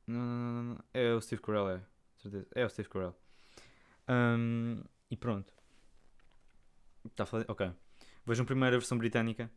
Não, 0.07 0.21
não, 0.21 0.53
não, 0.53 0.63
não, 0.75 0.85
É 0.93 1.13
o 1.15 1.21
Steve 1.21 1.43
Carell, 1.43 1.69
é. 1.71 1.83
Certeza. 2.17 2.47
É 2.55 2.65
o 2.65 2.69
Steve 2.69 2.89
Carell. 2.89 3.17
Um, 4.09 4.83
e 5.11 5.17
pronto. 5.17 5.53
Está 7.07 7.25
a 7.25 7.27
fazer? 7.27 7.47
Ok. 7.49 7.71
Vejam 8.27 8.45
primeiro 8.47 8.77
a 8.77 8.79
versão 8.79 8.97
britânica, 8.97 9.51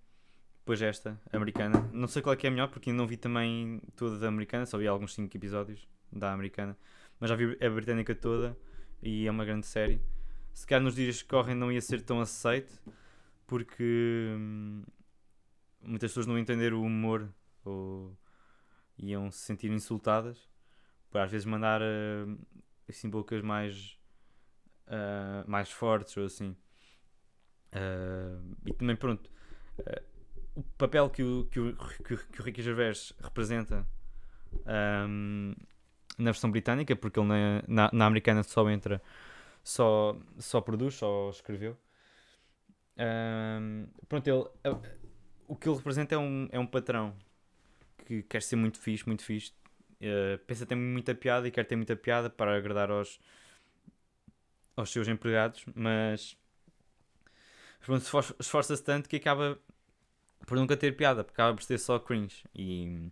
depois 0.60 0.82
esta, 0.82 1.20
americana. 1.32 1.90
Não 1.94 2.08
sei 2.08 2.22
qual 2.22 2.34
é 2.34 2.36
que 2.36 2.46
é 2.46 2.50
melhor, 2.50 2.68
porque 2.70 2.90
ainda 2.90 3.02
não 3.02 3.08
vi 3.08 3.16
também 3.16 3.82
toda 3.96 4.20
da 4.20 4.28
americana, 4.28 4.66
só 4.66 4.78
vi 4.78 4.88
alguns 4.88 5.14
5 5.14 5.36
episódios 5.38 5.88
da 6.12 6.34
americana. 6.34 6.78
Mas 7.20 7.30
já 7.30 7.36
vi 7.36 7.58
a 7.64 7.70
britânica 7.70 8.14
toda 8.14 8.58
e 9.02 9.26
é 9.26 9.32
uma 9.32 9.46
grande 9.46 9.66
série. 9.66 10.02
Se 10.54 10.68
calhar 10.68 10.84
nos 10.84 10.96
dias 10.96 11.22
que 11.22 11.30
correm 11.30 11.56
não 11.56 11.72
ia 11.72 11.82
ser 11.82 12.02
tão 12.02 12.20
aceite, 12.20 12.74
porque 13.46 14.34
hum, 14.36 14.84
muitas 15.82 16.12
pessoas 16.12 16.28
não 16.28 16.38
entender 16.38 16.74
o 16.74 16.82
humor 16.82 17.30
ou 17.64 18.16
iam 18.98 19.32
se 19.32 19.40
sentir 19.40 19.72
insultadas 19.72 20.50
por 21.10 21.22
às 21.22 21.32
vezes 21.32 21.46
mandar 21.46 21.82
uh, 21.82 22.40
assim 22.88 23.10
bocas 23.10 23.42
mais 23.42 23.98
uh, 24.88 25.50
mais 25.50 25.72
fortes 25.72 26.16
ou 26.18 26.26
assim 26.26 26.56
Uh, 27.78 28.56
e 28.66 28.74
também, 28.74 28.96
pronto, 28.96 29.30
o 30.56 30.64
papel 30.78 31.10
que 31.10 31.22
o, 31.22 31.46
que 31.46 31.60
o, 31.60 31.76
que 31.76 32.14
o, 32.14 32.18
que 32.18 32.42
o 32.42 32.44
Ricky 32.44 32.62
Gervais 32.62 33.14
representa 33.20 33.86
um, 35.08 35.54
na 36.18 36.32
versão 36.32 36.50
britânica, 36.50 36.96
porque 36.96 37.20
ele 37.20 37.28
na, 37.28 37.64
na, 37.68 37.90
na, 37.94 38.06
americana 38.06 38.44
só 38.44 38.70
entra, 38.70 39.02
só, 39.64 40.18
só 40.38 40.62
produz, 40.62 40.96
só 40.96 41.30
escreveu. 41.30 41.78
Um, 42.98 43.88
pronto, 44.08 44.28
ele, 44.28 44.78
o 45.48 45.56
que 45.56 45.70
ele 45.70 45.78
representa 45.78 46.16
é 46.16 46.18
um, 46.18 46.48
é 46.52 46.60
um 46.60 46.66
patrão 46.66 47.16
que 48.08 48.24
quer 48.24 48.42
ser 48.42 48.56
muito 48.56 48.80
fixe, 48.80 49.06
muito 49.06 49.24
fixe. 49.24 49.54
pensa 50.48 50.66
ter 50.66 50.76
muita 50.76 51.14
piada 51.14 51.48
e 51.48 51.52
quer 51.52 51.66
ter 51.66 51.76
muita 51.76 51.96
piada 51.96 52.30
para 52.30 52.56
agradar 52.56 52.90
aos, 52.90 53.20
aos 54.76 54.90
seus 54.92 55.08
empregados, 55.08 55.66
mas 55.76 56.38
esforça-se 58.40 58.84
tanto 58.84 59.10
que 59.10 59.18
acaba 59.18 59.60
por 60.46 60.58
nunca 60.58 60.78
ter 60.78 60.96
piada, 60.96 61.24
porque 61.24 61.40
acaba 61.42 61.56
por 61.56 61.64
ser 61.64 61.78
só 61.78 62.00
cringe. 62.00 62.44
E 62.56 63.12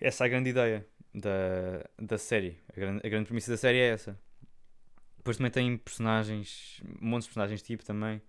essa 0.00 0.24
é 0.24 0.26
a 0.26 0.28
grande 0.28 0.50
ideia 0.50 0.86
da, 1.14 1.84
da 1.98 2.18
série. 2.18 2.58
A 2.74 2.80
grande, 2.80 3.06
a 3.06 3.08
grande 3.08 3.26
premissa 3.26 3.50
da 3.50 3.56
série 3.56 3.78
é 3.78 3.88
essa. 3.90 4.18
Depois 5.16 5.36
também 5.36 5.50
tem 5.50 5.76
personagens, 5.76 6.80
montes 7.00 7.26
de 7.26 7.30
personagens 7.30 7.62
tipo 7.62 7.84
também. 7.84 8.22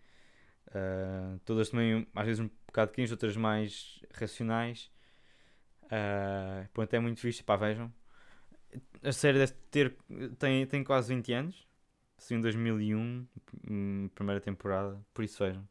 Uh, 0.67 1.39
todas 1.45 1.69
também, 1.69 2.07
às 2.15 2.25
vezes, 2.25 2.39
um 2.39 2.49
bocado 2.67 2.91
cringe, 2.91 3.11
outras 3.11 3.35
mais 3.37 4.01
racionais. 4.13 4.91
Uh, 5.91 6.67
pronto, 6.73 6.93
é 6.93 6.99
muito 6.99 7.19
fixe, 7.19 7.43
pá, 7.43 7.55
vejam. 7.55 7.91
A 9.03 9.11
série 9.11 9.39
deve 9.39 9.53
ter, 9.71 9.97
tem, 10.37 10.65
tem 10.65 10.83
quase 10.83 11.13
20 11.13 11.33
anos. 11.33 11.67
Saiu 12.17 12.39
em 12.39 12.41
2001, 12.41 13.27
hum, 13.69 14.09
primeira 14.13 14.41
temporada, 14.41 15.01
por 15.13 15.23
isso 15.23 15.43
vejam. 15.43 15.67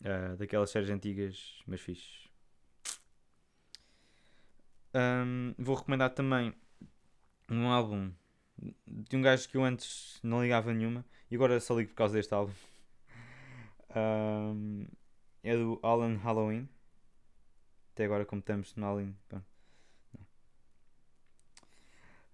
Uh, 0.00 0.36
daquelas 0.36 0.70
séries 0.70 0.90
antigas, 0.90 1.60
mas 1.66 1.80
fixe. 1.80 2.28
Um, 4.94 5.54
vou 5.58 5.76
recomendar 5.76 6.10
também 6.10 6.54
um 7.50 7.68
álbum 7.68 8.10
de 8.86 9.16
um 9.16 9.22
gajo 9.22 9.48
que 9.48 9.56
eu 9.56 9.64
antes 9.64 10.18
não 10.22 10.42
ligava 10.42 10.72
nenhuma 10.72 11.04
e 11.30 11.34
agora 11.36 11.60
só 11.60 11.76
ligo 11.76 11.90
por 11.90 11.96
causa 11.96 12.14
deste 12.14 12.32
álbum. 12.32 12.52
Um, 13.94 14.86
é 15.42 15.56
do 15.56 15.78
Alan 15.82 16.16
Halloween. 16.16 16.68
Até 17.98 18.04
agora, 18.04 18.24
como 18.24 18.38
estamos 18.38 18.76
no 18.76 18.86
Halloween. 18.86 19.12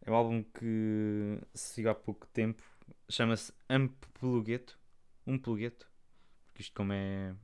É 0.03 0.11
um 0.11 0.15
álbum 0.15 0.43
que 0.43 1.41
sigo 1.55 1.89
há 1.89 1.95
pouco 1.95 2.27
tempo 2.27 2.63
chama-se 3.09 3.51
Amplugueto. 3.67 4.79
Um 5.27 5.39
plugueto. 5.39 5.91
Porque 6.49 6.61
isto 6.61 6.75
como 6.75 6.93
é. 6.93 7.35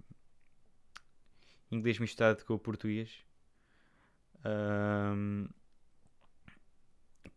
inglês 1.70 1.98
misturado 1.98 2.44
com 2.44 2.52
o 2.52 2.58
português. 2.58 3.24
Um, 4.44 5.48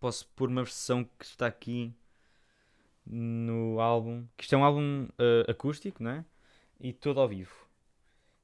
posso 0.02 0.28
pôr 0.36 0.50
uma 0.50 0.66
versão 0.66 1.06
que 1.06 1.24
está 1.24 1.48
aqui 1.48 1.96
no 3.06 3.80
álbum. 3.80 4.28
Que 4.36 4.44
isto 4.44 4.54
é 4.54 4.58
um 4.58 4.66
álbum 4.66 5.06
uh, 5.06 5.50
acústico, 5.50 6.04
não 6.04 6.12
é? 6.12 6.26
E 6.78 6.92
todo 6.92 7.22
ao 7.22 7.30
vivo. 7.30 7.56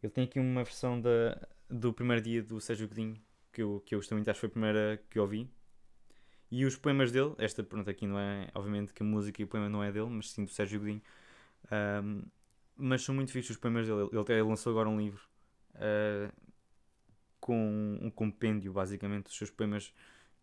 Ele 0.01 0.13
tem 0.13 0.23
aqui 0.23 0.39
uma 0.39 0.63
versão 0.63 1.01
da, 1.01 1.37
do 1.69 1.93
primeiro 1.93 2.21
dia 2.21 2.41
do 2.41 2.59
Sérgio 2.59 2.87
Godinho, 2.87 3.21
que 3.51 3.61
eu, 3.61 3.81
que 3.85 3.95
eu 3.95 3.99
gostei 3.99 4.15
muito, 4.15 4.29
acho 4.29 4.37
que 4.37 4.41
foi 4.41 4.49
a 4.49 4.51
primeira 4.51 5.03
que 5.09 5.19
eu 5.19 5.23
ouvi. 5.23 5.49
E 6.51 6.65
os 6.65 6.75
poemas 6.75 7.11
dele, 7.11 7.35
esta 7.37 7.63
pronto 7.63 7.89
aqui 7.89 8.07
não 8.07 8.17
é, 8.19 8.49
obviamente 8.55 8.93
que 8.93 9.03
a 9.03 9.05
música 9.05 9.41
e 9.41 9.45
o 9.45 9.47
poema 9.47 9.69
não 9.69 9.83
é 9.83 9.91
dele, 9.91 10.09
mas 10.09 10.31
sim 10.31 10.45
do 10.45 10.51
Sérgio 10.51 10.79
Godinho. 10.79 11.01
Um, 11.71 12.23
mas 12.75 13.03
são 13.03 13.13
muito 13.13 13.31
fixos 13.31 13.51
os 13.51 13.57
poemas 13.57 13.85
dele. 13.85 14.09
Ele 14.11 14.21
até 14.21 14.41
lançou 14.41 14.71
agora 14.71 14.89
um 14.89 14.99
livro 14.99 15.21
uh, 15.75 16.33
com 17.39 17.99
um 18.01 18.09
compêndio, 18.09 18.73
basicamente, 18.73 19.25
dos 19.25 19.37
seus 19.37 19.51
poemas 19.51 19.93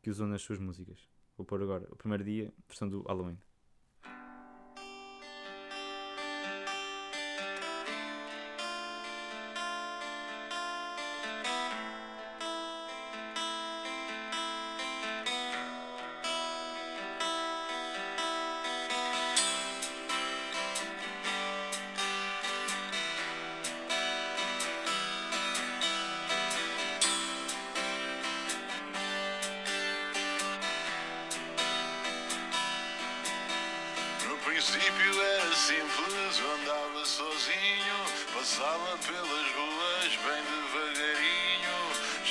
que 0.01 0.11
usou 0.11 0.27
nas 0.27 0.43
suas 0.43 0.59
músicas. 0.59 1.09
Vou 1.37 1.45
pôr 1.45 1.63
agora 1.63 1.87
o 1.91 1.97
primeiro 1.97 2.23
dia, 2.23 2.53
versão 2.69 2.89
do 2.89 3.03
Halloween. 3.03 3.39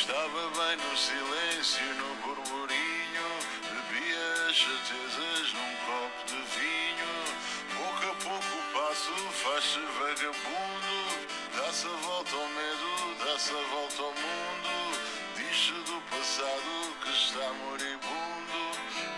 Estava 0.07 0.27
bem 0.27 0.77
no 0.77 0.95
silêncio, 0.95 1.83
no 1.95 2.15
burburinho, 2.21 3.27
bebia 3.71 4.49
as 4.49 4.55
certezas 4.55 5.53
num 5.53 5.75
copo 5.83 6.25
de 6.27 6.35
vinho, 6.53 7.13
pouco 7.75 8.11
a 8.11 8.15
pouco 8.23 8.55
o 8.55 8.63
passo 8.71 9.15
faz-se 9.31 9.79
vagabundo, 9.79 11.27
dá-se 11.55 11.87
a 11.87 11.97
volta 12.05 12.35
ao 12.35 12.47
medo, 12.49 13.25
dá-se 13.25 13.49
a 13.49 13.63
volta 13.73 14.01
ao 14.03 14.13
mundo, 14.13 14.99
diz-se 15.37 15.73
do 15.73 15.99
passado 16.11 16.95
que 17.01 17.09
está 17.09 17.51
moribundo. 17.65 18.35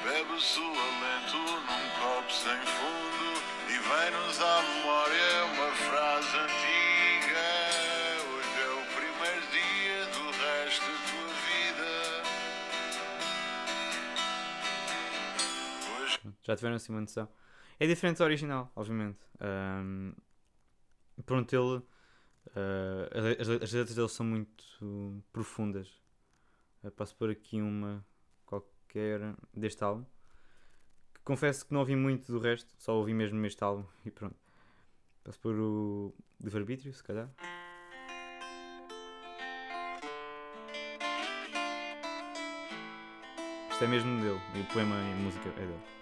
Bebe-se 0.05 0.59
o 0.59 0.63
alento 0.63 1.37
num 1.37 1.89
copo 1.99 2.31
sem 2.31 2.57
fundo. 2.65 3.43
E 3.67 3.77
vem-nos 3.77 4.41
à 4.41 4.61
memória 4.61 5.06
Já 16.47 16.55
tiveram 16.55 16.77
assim 16.77 16.93
uma 16.93 17.01
noção? 17.01 17.27
É 17.77 17.85
diferente 17.85 18.19
do 18.19 18.23
original, 18.23 18.71
obviamente. 18.73 19.19
Um, 19.41 20.13
pronto, 21.25 21.53
ele. 21.53 21.77
uh, 21.77 23.41
as, 23.41 23.49
as 23.49 23.73
letras 23.73 23.95
dele 23.95 24.07
são 24.07 24.25
muito 24.25 25.21
profundas. 25.33 25.89
Uh, 26.81 26.89
posso 26.91 27.13
pôr 27.17 27.31
aqui 27.31 27.61
uma 27.61 28.03
qualquer 28.45 29.35
deste 29.53 29.83
álbum. 29.83 30.05
Confesso 31.25 31.65
que 31.67 31.73
não 31.73 31.81
ouvi 31.81 31.97
muito 31.97 32.31
do 32.31 32.39
resto, 32.39 32.73
só 32.77 32.95
ouvi 32.95 33.13
mesmo 33.13 33.45
este 33.45 33.61
álbum 33.61 33.83
e 34.05 34.09
pronto. 34.09 34.37
Posso 35.25 35.39
pôr 35.41 35.53
o 35.59 36.15
livre-arbítrio, 36.41 36.93
se 36.93 37.03
calhar. 37.03 37.29
Isto 43.69 43.83
é 43.83 43.87
mesmo 43.87 44.21
dele, 44.21 44.39
e 44.55 44.61
o 44.61 44.65
poema 44.73 44.95
e 44.95 45.11
a 45.11 45.15
música 45.17 45.49
é 45.49 45.67
dele. 45.67 45.96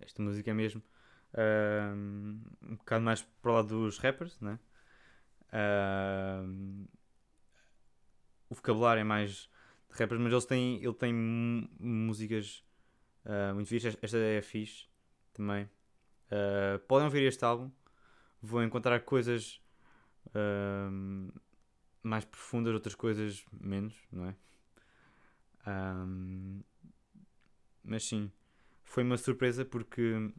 Esta 0.00 0.22
música 0.22 0.50
é 0.50 0.54
mesmo 0.54 0.82
ahm, 1.34 2.40
um 2.62 2.76
bocado 2.76 3.04
mais 3.04 3.22
para 3.22 3.50
o 3.50 3.54
lado 3.54 3.68
dos 3.68 3.98
rappers, 3.98 4.38
né? 4.40 4.58
Ahm, 5.52 6.86
o 8.48 8.54
vocabulário 8.54 9.00
é 9.00 9.04
mais 9.04 9.48
de 9.90 9.98
rappers, 9.98 10.20
mas 10.20 10.32
eles 10.32 10.44
têm, 10.44 10.76
ele 10.82 10.94
tem 10.94 11.12
músicas 11.12 12.64
ah, 13.24 13.52
muito 13.54 13.68
fixas. 13.68 13.96
Esta 14.02 14.18
é 14.18 14.42
fixe 14.42 14.86
também. 15.32 15.68
Ah, 16.30 16.78
podem 16.88 17.06
ouvir 17.06 17.22
este 17.24 17.44
álbum, 17.44 17.70
vão 18.40 18.62
encontrar 18.62 19.00
coisas 19.00 19.60
mais 22.02 22.24
profundas, 22.24 22.74
outras 22.74 22.94
coisas 22.94 23.44
menos, 23.52 23.94
não 24.10 24.26
é? 24.26 24.34
Ahm, 25.66 26.62
mas 27.84 28.04
sim, 28.04 28.30
foi 28.92 29.02
uma 29.02 29.16
surpresa 29.16 29.64
porque 29.64 30.30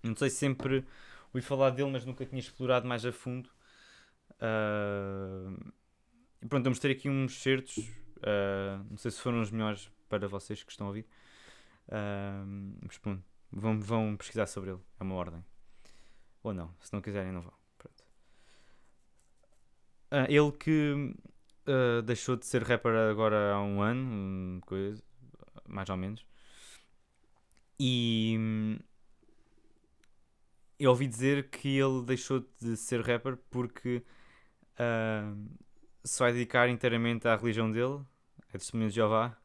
não 0.00 0.14
sei 0.14 0.30
se 0.30 0.36
sempre 0.36 0.86
ouvi 1.34 1.44
falar 1.44 1.70
dele, 1.70 1.90
mas 1.90 2.04
nunca 2.04 2.24
tinha 2.24 2.38
explorado 2.38 2.86
mais 2.86 3.04
a 3.04 3.10
fundo. 3.10 3.50
E 6.40 6.46
pronto, 6.46 6.62
vamos 6.62 6.78
ter 6.78 6.92
aqui 6.92 7.10
uns 7.10 7.42
certos. 7.42 7.90
ah, 8.22 8.80
não 8.88 8.96
sei 8.96 9.10
se 9.10 9.20
foram 9.20 9.42
os 9.42 9.50
melhores 9.50 9.90
para 10.08 10.28
vocês 10.28 10.62
que 10.62 10.70
estão 10.70 10.86
a 10.86 10.90
ouvir. 10.90 11.04
Ah, 11.88 12.44
mas 12.86 12.96
pronto, 12.96 13.24
vão, 13.50 13.80
vão 13.80 14.16
pesquisar 14.16 14.46
sobre 14.46 14.70
ele. 14.70 14.80
É 15.00 15.02
uma 15.02 15.16
ordem. 15.16 15.44
Ou 16.44 16.54
não, 16.54 16.72
se 16.80 16.92
não 16.92 17.02
quiserem, 17.02 17.32
não 17.32 17.42
vão. 17.42 17.52
Pronto. 17.76 18.04
Ah, 20.12 20.26
ele 20.28 20.52
que 20.52 21.12
deixou 22.04 22.36
de 22.36 22.46
ser 22.46 22.62
rapper 22.62 22.94
agora 22.94 23.52
há 23.52 23.60
um 23.60 23.82
ano, 23.82 24.60
coisa, 24.60 25.02
mais 25.66 25.90
ou 25.90 25.96
menos. 25.96 26.29
E 27.80 28.36
hum, 28.38 28.78
eu 30.78 30.90
ouvi 30.90 31.06
dizer 31.06 31.50
que 31.50 31.68
ele 31.78 32.02
deixou 32.04 32.40
de 32.60 32.76
ser 32.76 33.00
rapper 33.02 33.36
porque 33.50 34.02
ah, 34.78 35.34
se 36.04 36.18
vai 36.20 36.32
dedicar 36.32 36.68
inteiramente 36.68 37.28
à 37.28 37.36
religião 37.36 37.70
dele, 37.70 38.00
a 38.54 38.58
testemunho 38.58 38.90
de 38.90 38.96
Jeová. 38.96 39.36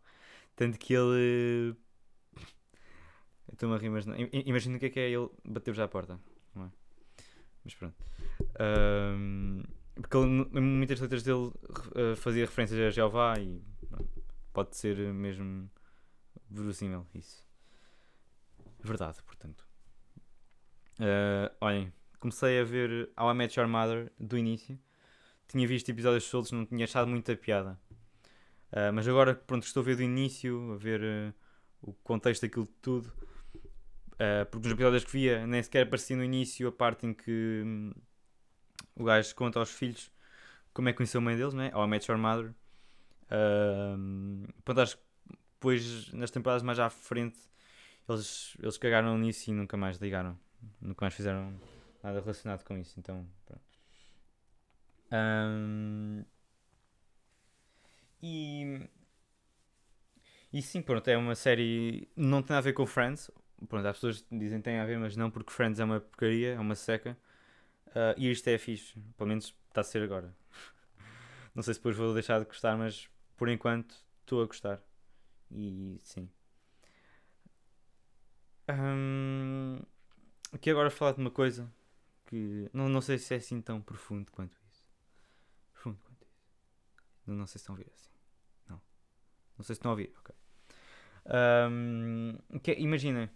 Tanto 0.56 0.80
que 0.80 0.94
ele. 0.94 1.76
Eu 3.48 3.54
estou-me 3.54 3.76
a 3.76 3.78
rir, 3.78 3.90
mas 3.90 4.06
não. 4.06 4.16
I- 4.16 4.30
Imagina 4.46 4.78
o 4.78 4.80
que 4.80 4.88
é 4.88 4.90
que 4.90 5.00
é 5.00 5.10
ele 5.10 5.30
bater 5.44 5.74
já 5.74 5.86
à 5.86 5.88
porta, 5.88 6.20
não 6.56 6.66
é? 6.66 6.72
Mas 7.64 7.76
pronto. 7.76 7.96
Ahm, 8.60 9.64
porque 9.96 10.18
ele, 10.18 10.62
muitas 10.62 11.00
letras 11.00 11.24
dele 11.24 11.52
eh, 11.96 12.16
fazia 12.16 12.46
referências 12.46 12.80
a 12.80 12.92
Jeová 12.92 13.40
e 13.40 13.62
pode 14.54 14.76
ser 14.78 14.98
mesmo 15.14 15.70
verossímil 16.50 17.08
isso. 17.16 17.45
Verdade, 18.86 19.18
portanto. 19.24 19.68
Ah, 21.00 21.52
olhem, 21.60 21.92
comecei 22.20 22.60
a 22.60 22.64
ver 22.64 23.10
How 23.18 23.32
I 23.32 23.34
Met 23.34 23.60
Your 23.60 23.68
Mother 23.68 24.12
do 24.20 24.38
início. 24.38 24.80
Tinha 25.48 25.68
visto 25.68 25.90
episódios 25.90 26.26
soltos, 26.26 26.52
não 26.52 26.66
tinha 26.68 26.86
achado 26.86 27.08
muita 27.08 27.36
piada. 27.36 27.80
Ah, 28.72 28.92
mas 28.92 29.08
agora, 29.08 29.34
pronto, 29.34 29.64
estou 29.64 29.82
a 29.82 29.84
ver 29.84 29.96
do 29.96 30.04
início, 30.04 30.74
a 30.74 30.78
ver 30.78 31.02
eh, 31.04 31.34
o 31.82 31.94
contexto 31.94 32.44
daquilo 32.44 32.68
tudo. 32.80 33.12
Ah, 34.20 34.46
porque 34.52 34.68
nos 34.68 34.74
episódios 34.74 35.04
que 35.04 35.12
via 35.12 35.48
nem 35.48 35.64
sequer 35.64 35.88
aparecia 35.88 36.16
no 36.16 36.24
início 36.24 36.68
a 36.68 36.72
parte 36.72 37.08
em 37.08 37.14
que 37.14 37.64
hum, 37.66 37.92
o 38.96 39.04
gajo 39.04 39.34
conta 39.36 39.60
aos 39.60 39.72
filhos 39.72 40.12
como 40.74 40.90
é 40.90 40.92
que 40.92 40.98
conheceu 40.98 41.20
a 41.20 41.24
mãe 41.24 41.36
deles, 41.36 41.56
né? 41.56 41.72
How 41.74 41.86
I 41.86 41.88
Met 41.88 42.12
Your 42.12 42.20
Mother. 42.20 42.54
Ah, 43.32 43.98
pronto, 44.64 44.82
acho 44.82 44.98
que 44.98 45.04
depois, 45.56 46.14
nas 46.14 46.30
temporadas 46.30 46.62
mais 46.62 46.78
à 46.78 46.90
frente, 46.92 47.40
eles, 48.08 48.56
eles 48.60 48.78
cagaram 48.78 49.18
nisso 49.18 49.50
e 49.50 49.54
nunca 49.54 49.78
mais 49.78 49.98
ligaram. 49.98 50.38
Nunca 50.82 51.06
mais 51.06 51.14
fizeram 51.14 51.54
nada 52.04 52.20
relacionado 52.20 52.64
com 52.64 52.78
isso. 52.78 53.00
Então, 53.00 53.28
pronto. 53.46 53.64
Ahm, 55.12 56.24
e. 58.22 58.90
E 60.54 60.62
sim, 60.62 60.82
pronto, 60.82 61.08
é 61.08 61.18
uma 61.18 61.36
série. 61.36 62.10
Não 62.16 62.42
tem 62.42 62.56
a 62.56 62.62
ver 62.62 62.74
com 62.74 62.86
Friends. 62.86 63.30
Pronto, 63.68 63.86
as 63.88 63.98
pessoas 63.98 64.26
dizem 64.32 64.60
que 64.60 64.66
tem 64.66 64.80
a 64.80 64.86
ver, 64.86 64.98
mas 65.00 65.16
não, 65.16 65.30
porque 65.32 65.52
Friends 65.52 65.80
é 65.80 65.84
uma 65.84 66.00
porcaria, 66.00 66.54
é 66.54 66.60
uma 66.60 66.76
seca. 66.76 67.18
Ah, 67.96 68.16
e 68.18 68.30
isto 68.32 68.48
é 68.50 68.58
fixe, 68.58 68.94
pelo 69.18 69.30
menos 69.30 69.56
está 69.70 69.82
a 69.82 69.84
ser 69.84 70.04
agora. 70.04 70.36
não 71.56 71.64
sei 71.64 71.74
se 71.74 71.80
depois 71.80 71.96
vou 71.98 72.14
deixar 72.14 72.40
de 72.40 72.46
gostar, 72.46 72.78
mas 72.78 73.10
por 73.38 73.50
enquanto 73.50 73.96
estou 74.22 74.42
a 74.44 74.46
gostar. 74.46 74.82
E 75.52 75.98
sim. 76.02 76.30
Aqui 80.52 80.70
agora 80.70 80.90
falar 80.90 81.14
de 81.14 81.20
uma 81.20 81.32
coisa 81.32 81.72
que 82.26 82.70
não, 82.74 82.90
não 82.90 83.02
sei 83.02 83.18
se 83.18 83.34
é 83.34 83.38
assim 83.38 83.62
tão 83.62 83.82
profundo 83.82 84.32
quanto 84.32 84.58
isso. 84.72 84.84
Profundo 85.74 86.00
quanto 86.04 86.26
isso. 86.26 86.42
Não, 87.28 87.36
não 87.36 87.46
sei 87.48 87.60
se 87.60 87.64
estão 87.64 87.76
a 87.76 87.78
ouvir 87.78 87.92
assim. 87.94 88.10
Não. 88.68 88.82
Não 89.58 89.66
sei 89.66 89.76
se 89.76 89.80
estão 89.80 89.92
a 89.92 89.94
ouvir, 89.94 90.14
ok. 90.20 90.36
Ahm, 91.28 92.38
que 92.62 92.72
é- 92.72 92.80
Imaginem, 92.80 93.30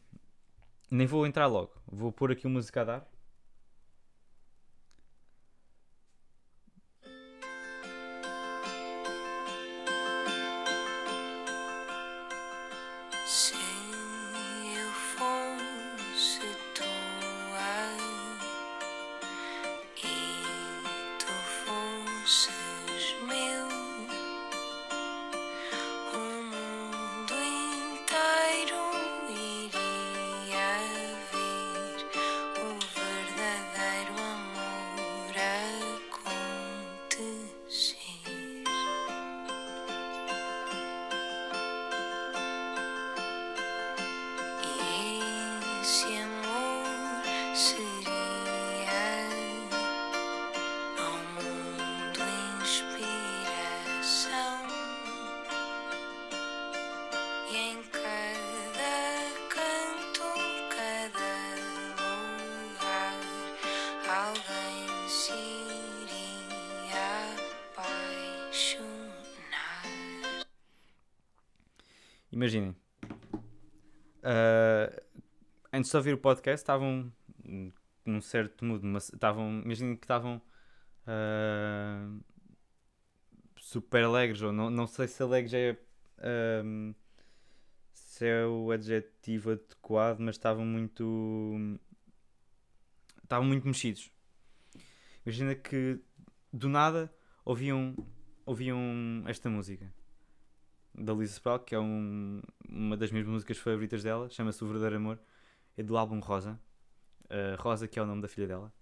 nem 0.89 1.07
vou 1.07 1.25
entrar 1.25 1.47
logo. 1.47 1.73
Vou 1.87 2.11
pôr 2.11 2.31
aqui 2.31 2.47
uma 2.47 2.53
música 2.55 2.81
a 2.81 2.83
dar. 2.85 3.11
see. 22.29 22.68
Imaginem. 72.39 72.73
ah, 74.23 75.03
antes 75.73 75.91
de 75.91 75.97
ouvir 75.97 76.13
o 76.13 76.17
podcast, 76.17 76.63
estavam 76.63 77.11
num 78.05 78.21
certo 78.21 78.63
mood. 78.63 78.85
mas 78.85 79.11
Estavam, 79.11 79.61
imaginem 79.65 79.97
que 79.97 80.05
estavam 80.05 80.41
ah, 81.05 82.09
super 83.57 84.05
alegres, 84.05 84.41
ou 84.41 84.53
não, 84.53 84.69
não 84.69 84.87
sei 84.87 85.05
se 85.09 85.21
alegres 85.21 85.53
é, 85.53 85.77
ahm, 86.19 86.93
se 87.91 88.25
é 88.25 88.45
o 88.45 88.71
adjetivo 88.71 89.51
adequado, 89.51 90.19
mas 90.19 90.35
estavam 90.35 90.65
muito. 90.65 91.77
estavam 93.21 93.45
muito 93.45 93.67
mexidos. 93.67 94.09
Imagina 95.25 95.55
que 95.55 95.99
do 96.53 96.69
nada 96.69 97.13
ouviam, 97.43 97.93
ouviam 98.45 98.79
esta 99.27 99.49
música 99.49 99.98
da 100.99 101.13
Lisa 101.13 101.33
Sproul, 101.33 101.59
que 101.59 101.75
é 101.75 101.79
um- 101.79 102.41
uma 102.67 102.97
das 102.97 103.11
minhas 103.11 103.27
músicas 103.27 103.57
favoritas 103.57 104.03
dela, 104.03 104.29
chama-se 104.29 104.63
O 104.63 104.67
Verdadeiro 104.67 104.97
Amor, 104.97 105.19
é 105.77 105.83
do 105.83 105.97
álbum 105.97 106.19
Rosa. 106.19 106.59
Uh, 107.25 107.61
Rosa, 107.61 107.87
que 107.87 107.99
é 107.99 108.01
o 108.01 108.05
nome 108.05 108.21
da 108.21 108.27
filha 108.27 108.47
dela. 108.47 108.73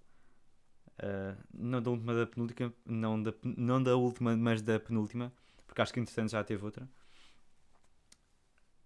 Uh, 0.99 1.37
não 1.53 1.81
da 1.81 1.91
última 1.91 2.13
da 2.15 2.25
penúltima, 2.25 2.73
não 2.85 3.21
da, 3.21 3.33
não 3.43 3.83
da 3.83 3.95
última, 3.95 4.35
mas 4.35 4.61
da 4.61 4.79
penúltima, 4.79 5.31
porque 5.67 5.81
acho 5.81 5.93
que 5.93 5.99
entretanto 5.99 6.31
já 6.31 6.43
teve 6.43 6.63
outra. 6.65 6.89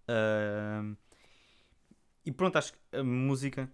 Uh, 0.08 0.96
e 2.24 2.32
pronto, 2.32 2.56
acho 2.56 2.72
que 2.72 2.78
a 2.96 3.02
música, 3.02 3.72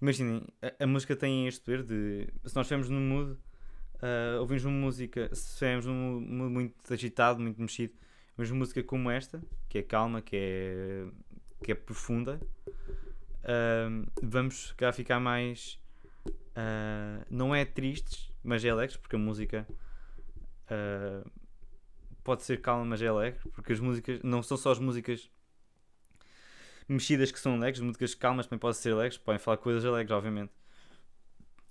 imaginem, 0.00 0.42
a, 0.60 0.84
a 0.84 0.86
música 0.86 1.14
tem 1.14 1.46
este 1.46 1.60
poder 1.60 1.82
de, 1.84 2.26
se 2.44 2.56
nós 2.56 2.66
estivermos 2.66 2.88
num 2.88 3.00
mood, 3.00 3.32
uh, 3.32 4.40
ouvimos 4.40 4.64
uma 4.64 4.76
música, 4.76 5.32
se 5.34 5.50
estivermos 5.50 5.86
num 5.86 6.20
mood 6.20 6.52
muito 6.52 6.92
agitado, 6.92 7.40
muito 7.40 7.60
mexido, 7.60 7.94
mas 8.36 8.50
música 8.50 8.82
como 8.82 9.10
esta, 9.10 9.42
que 9.68 9.78
é 9.78 9.82
calma, 9.82 10.20
que 10.20 10.36
é, 10.36 11.06
que 11.62 11.72
é 11.72 11.74
profunda, 11.74 12.40
ahm, 13.44 14.04
vamos 14.22 14.72
cá 14.72 14.92
ficar 14.92 15.18
mais. 15.20 15.78
ah, 16.54 17.24
não 17.30 17.54
é 17.54 17.64
tristes, 17.64 18.30
mas 18.42 18.64
é 18.64 18.70
alegres, 18.70 18.96
porque 18.96 19.16
a 19.16 19.18
música 19.18 19.66
ah, 20.68 21.24
pode 22.22 22.42
ser 22.42 22.60
calma, 22.60 22.84
mas 22.84 23.00
é 23.00 23.06
alegre, 23.06 23.40
porque 23.52 23.72
as 23.72 23.80
músicas 23.80 24.20
não 24.22 24.42
são 24.42 24.56
só 24.56 24.72
as 24.72 24.78
músicas 24.78 25.30
mexidas 26.88 27.32
que 27.32 27.40
são 27.40 27.54
alegres, 27.54 27.80
as 27.80 27.86
músicas 27.86 28.14
calmas 28.14 28.46
também 28.46 28.58
podem 28.58 28.80
ser 28.80 28.92
alegres, 28.92 29.18
podem 29.18 29.38
falar 29.38 29.56
coisas 29.58 29.84
alegres, 29.84 30.10
obviamente. 30.10 30.52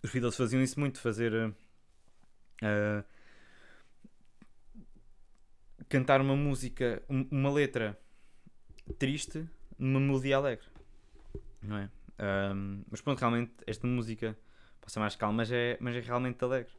Os 0.04 0.12
Beatles 0.12 0.36
faziam 0.36 0.62
isso 0.62 0.80
muito, 0.80 1.00
fazer. 1.00 1.54
ah, 2.62 3.04
cantar 5.90 6.22
uma 6.22 6.36
música, 6.36 7.02
um- 7.10 7.28
uma 7.32 7.52
letra 7.52 8.00
triste 8.98 9.48
numa 9.78 10.00
melodia 10.00 10.38
alegre, 10.38 10.68
não 11.62 11.78
é? 11.78 11.90
Ahm, 12.18 12.84
mas 12.90 13.02
pronto, 13.02 13.20
realmente 13.20 13.54
esta 13.68 13.86
música 13.88 14.38
ser 14.88 15.00
mais 15.00 15.16
calma, 15.16 15.38
mas 15.38 15.52
é, 15.52 15.78
mas 15.82 15.96
é 15.96 16.00
realmente 16.00 16.44
alegre. 16.44 16.72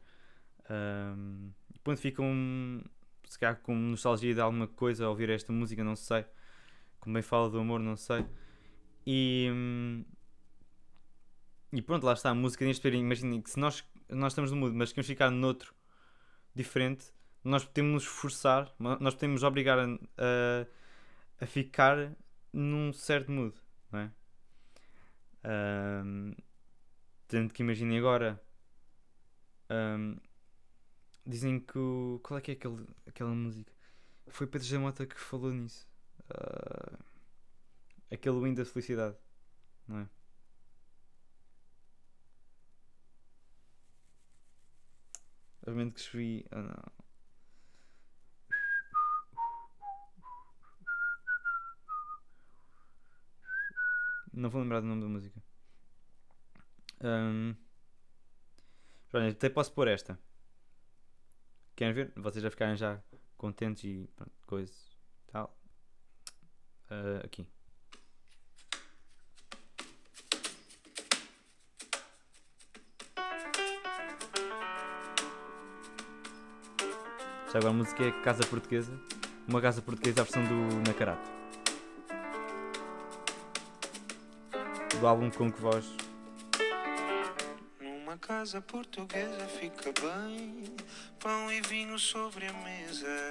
E 1.73 1.79
pronto, 1.79 1.99
ficam 1.99 2.25
se 3.27 3.37
calhar 3.37 3.57
com 3.61 3.75
nostalgia 3.75 4.33
de 4.33 4.39
alguma 4.39 4.67
coisa 4.67 5.05
a 5.05 5.09
ouvir 5.09 5.29
esta 5.29 5.51
música, 5.51 5.83
não 5.83 5.95
sei. 5.95 6.25
Como 6.99 7.13
bem 7.13 7.21
fala 7.21 7.49
do 7.49 7.59
amor, 7.59 7.79
não 7.79 7.95
sei. 7.97 8.25
E, 9.05 9.49
e 11.71 11.81
pronto, 11.81 12.05
lá 12.05 12.13
está 12.13 12.29
a 12.29 12.35
música 12.35 12.65
neste 12.65 12.81
período. 12.81 13.03
Imaginem 13.03 13.41
que 13.41 13.49
se 13.49 13.59
nós, 13.59 13.83
nós 14.09 14.31
estamos 14.31 14.51
no 14.51 14.57
mood, 14.57 14.75
mas 14.75 14.91
queremos 14.91 15.07
ficar 15.07 15.29
noutro 15.29 15.73
diferente, 16.55 17.05
nós 17.47 17.65
podemos 17.65 18.05
forçar, 18.05 18.73
nós 18.99 19.13
podemos 19.13 19.43
obrigar 19.43 19.79
a, 19.79 19.85
a, 20.17 20.67
a 21.41 21.45
ficar 21.47 22.13
num 22.53 22.91
certo 22.93 23.31
mood, 23.31 23.55
não 23.91 23.99
é? 23.99 24.11
Ahm, 25.43 26.33
tanto 27.27 27.53
que 27.53 27.63
imaginem 27.63 27.97
agora, 27.97 28.41
ahm, 29.69 30.17
dizem 31.25 31.59
que 31.59 31.77
o, 31.77 32.19
qual 32.23 32.37
é 32.39 32.41
que 32.41 32.51
é 32.51 32.53
aquele, 32.55 32.85
aquela 33.05 33.31
música? 33.31 33.71
Foi 34.29 34.47
Pedro 34.47 34.67
Jamota 34.67 35.05
que 35.05 35.19
falou 35.19 35.51
nisso. 35.53 35.87
Ah, 36.29 36.99
aquele 38.11 38.37
Wind 38.39 38.57
da 38.57 38.65
Felicidade, 38.65 39.17
não 39.87 39.99
é? 39.99 40.09
Obviamente 45.61 45.93
que 45.93 45.99
escrevi. 46.01 46.45
ah, 46.51 46.61
não. 46.61 47.06
Não 54.37 54.51
vou 54.51 54.61
lembrar 54.61 54.81
do 54.81 54.85
nome 54.85 55.01
da 55.01 55.07
música. 55.07 55.43
Ahm, 57.01 57.55
olha, 59.11 59.29
até 59.29 59.49
posso 59.49 59.73
pôr 59.73 59.87
esta. 59.87 60.19
Querem 61.75 61.93
ver? 61.93 62.13
Vocês 62.15 62.43
já 62.43 62.51
ficarem 62.51 62.75
já 62.77 63.01
contentes 63.35 63.83
e 63.83 64.07
pronto, 64.15 64.31
tal. 65.25 65.57
Ah, 66.87 67.21
aqui. 67.23 67.47
Já 77.51 77.57
agora 77.57 77.69
a 77.69 77.73
música 77.73 78.03
é 78.03 78.11
Casa 78.21 78.45
Portuguesa. 78.45 78.91
Uma 79.47 79.61
casa 79.61 79.81
portuguesa, 79.81 80.21
a 80.21 80.23
versão 80.25 80.43
do 80.43 80.75
Nacarato. 80.87 81.36
Do 84.99 85.05
álbum 85.05 85.29
Com 85.29 85.51
Que 85.51 85.61
Voz. 85.61 85.85
Numa 87.79 88.17
casa 88.17 88.59
portuguesa 88.61 89.47
fica 89.59 89.93
bem, 90.01 90.75
pão 91.19 91.51
e 91.51 91.61
vinho 91.61 91.99
sobre 91.99 92.47
a 92.47 92.53
mesa. 92.53 93.29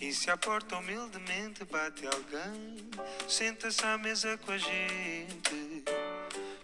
E 0.00 0.12
se 0.12 0.30
à 0.30 0.36
porta 0.36 0.76
humildemente 0.76 1.64
bate 1.64 2.06
alguém, 2.06 2.88
senta-se 3.28 3.84
à 3.84 3.98
mesa 3.98 4.38
com 4.38 4.52
a 4.52 4.58
gente. 4.58 5.84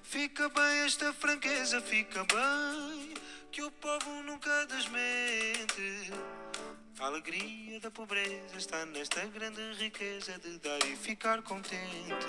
Fica 0.05 0.49
bem 0.51 0.85
esta 0.85 1.13
franqueza, 1.13 1.81
fica 1.81 2.25
bem, 2.25 3.15
que 3.51 3.61
o 3.61 3.73
povo 3.73 4.23
nunca 4.23 4.67
desmente. 4.67 6.13
A 7.01 7.07
alegria 7.07 7.81
da 7.81 7.91
pobreza 7.91 8.57
está 8.57 8.87
nesta 8.87 9.27
grande 9.27 9.61
riqueza 9.79 10.39
de 10.39 10.59
dar 10.59 10.79
e 10.87 10.97
ficar 10.97 11.43
contente. 11.43 12.27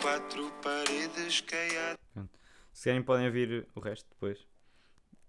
Quatro 0.00 0.50
paredes 0.62 1.44
há 1.78 2.26
Se 2.72 2.84
querem 2.84 3.02
podem 3.02 3.26
ouvir 3.26 3.66
o 3.74 3.80
resto 3.80 4.08
depois. 4.10 4.46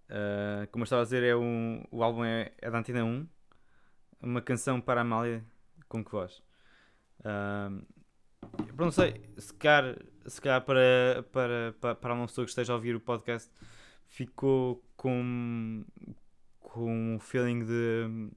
Ah, 0.10 0.68
como 0.72 0.84
eu 0.84 0.86
estava 0.86 1.02
a 1.02 1.06
dizer, 1.06 1.24
é 1.24 1.36
um, 1.36 1.84
o 1.92 2.04
álbum 2.04 2.24
é, 2.24 2.52
é 2.58 2.70
da 2.70 2.80
Antena 2.80 3.04
1. 3.04 3.28
Uma 4.22 4.42
canção 4.42 4.80
para 4.80 5.02
a 5.02 5.04
Amália 5.04 5.44
com 5.88 6.04
que 6.04 6.12
voz? 6.12 6.42
Eu 7.24 8.76
não 8.76 8.92
sei, 8.92 9.22
se 9.38 9.54
calhar, 9.54 9.98
se 10.26 10.40
calhar 10.40 10.62
para, 10.62 11.26
para, 11.32 11.76
para, 11.80 11.96
para 11.96 12.14
uma 12.14 12.28
pessoa 12.28 12.46
que 12.46 12.52
esteja 12.52 12.74
a 12.74 12.76
ouvir 12.76 12.96
o 12.96 13.00
podcast 13.00 13.52
ficou 14.12 14.84
com, 14.98 15.86
com 16.72 17.16
um 17.16 17.20
feeling 17.20 17.66
de 17.66 18.32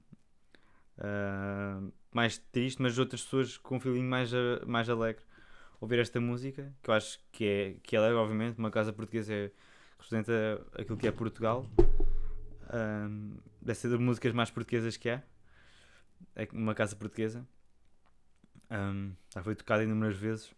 ah, 0.97 1.81
mais 2.11 2.37
triste, 2.37 2.81
mas 2.81 2.99
outras 2.99 3.23
pessoas 3.23 3.57
com 3.57 3.77
um 3.77 3.79
feeling 3.79 4.03
mais, 4.03 4.31
mais 4.67 4.89
alegre 4.89 5.23
ouvir 5.79 5.99
esta 5.99 6.19
música, 6.19 6.73
que 6.83 6.89
eu 6.89 6.93
acho 6.93 7.19
que 7.31 7.45
é, 7.45 7.73
que 7.81 7.95
é 7.95 7.99
alegre, 7.99 8.17
obviamente, 8.17 8.57
uma 8.57 8.71
casa 8.71 8.91
portuguesa 8.91 9.33
é, 9.33 9.51
representa 9.97 10.65
aquilo 10.73 10.97
que 10.97 11.07
é 11.07 11.11
Portugal. 11.11 11.65
Um, 12.73 13.37
deve 13.61 13.79
ser 13.79 13.89
das 13.89 13.99
músicas 13.99 14.33
mais 14.33 14.49
portuguesas 14.51 14.97
que 14.97 15.09
há. 15.09 15.23
É 16.35 16.47
uma 16.51 16.73
casa 16.73 16.95
portuguesa. 16.95 17.47
Um, 18.69 19.13
já 19.33 19.43
foi 19.43 19.55
tocada 19.55 19.83
inúmeras 19.83 20.17
vezes 20.17 20.51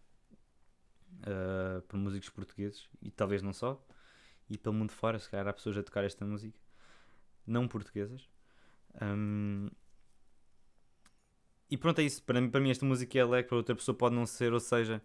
uh, 1.24 1.82
por 1.88 1.98
músicos 1.98 2.30
portugueses 2.30 2.90
e 3.02 3.12
talvez 3.12 3.42
não 3.42 3.54
só. 3.54 3.84
E 4.50 4.58
pelo 4.58 4.74
mundo 4.74 4.92
fora, 4.92 5.20
se 5.20 5.30
calhar 5.30 5.48
há 5.48 5.54
pessoas 5.54 5.78
a 5.78 5.84
tocar 5.84 6.04
esta 6.06 6.26
música 6.26 6.58
não 7.48 7.68
portuguesas. 7.68 8.30
Um, 9.02 9.70
e 11.70 11.78
pronto, 11.78 12.00
é 12.00 12.04
isso. 12.04 12.22
Para 12.24 12.42
mim, 12.42 12.50
para 12.50 12.60
mim 12.62 12.70
esta 12.70 12.86
música 12.86 13.18
é 13.18 13.22
alegre, 13.22 13.48
para 13.50 13.58
outra 13.58 13.76
pessoa 13.76 13.96
pode 13.96 14.16
não 14.16 14.26
ser, 14.26 14.54
ou 14.54 14.60
seja, 14.60 15.02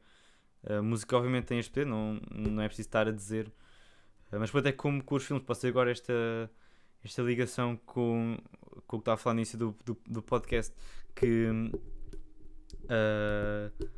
a 0.64 0.82
música 0.82 1.16
obviamente 1.16 1.46
tem 1.46 1.58
este 1.58 1.70
poder, 1.70 1.86
não, 1.86 2.20
não 2.30 2.62
é 2.62 2.66
preciso 2.68 2.88
estar 2.88 3.08
a 3.08 3.12
dizer. 3.12 3.48
Uh, 4.30 4.38
mas 4.38 4.50
pronto, 4.50 4.66
é 4.66 4.72
como 4.72 5.02
com 5.02 5.14
os 5.16 5.24
filmes, 5.24 5.44
posso 5.44 5.60
ter 5.60 5.68
agora 5.68 5.90
esta, 5.90 6.50
esta 7.04 7.22
ligação 7.22 7.76
com, 7.76 8.38
com 8.86 8.96
o 8.96 9.00
que 9.00 9.02
estava 9.02 9.14
a 9.14 9.18
falar 9.18 9.34
no 9.34 9.40
início 9.40 9.58
do, 9.58 9.76
do, 9.84 9.98
do 10.06 10.22
podcast, 10.22 10.74
que 11.14 11.48
uh, 12.84 13.88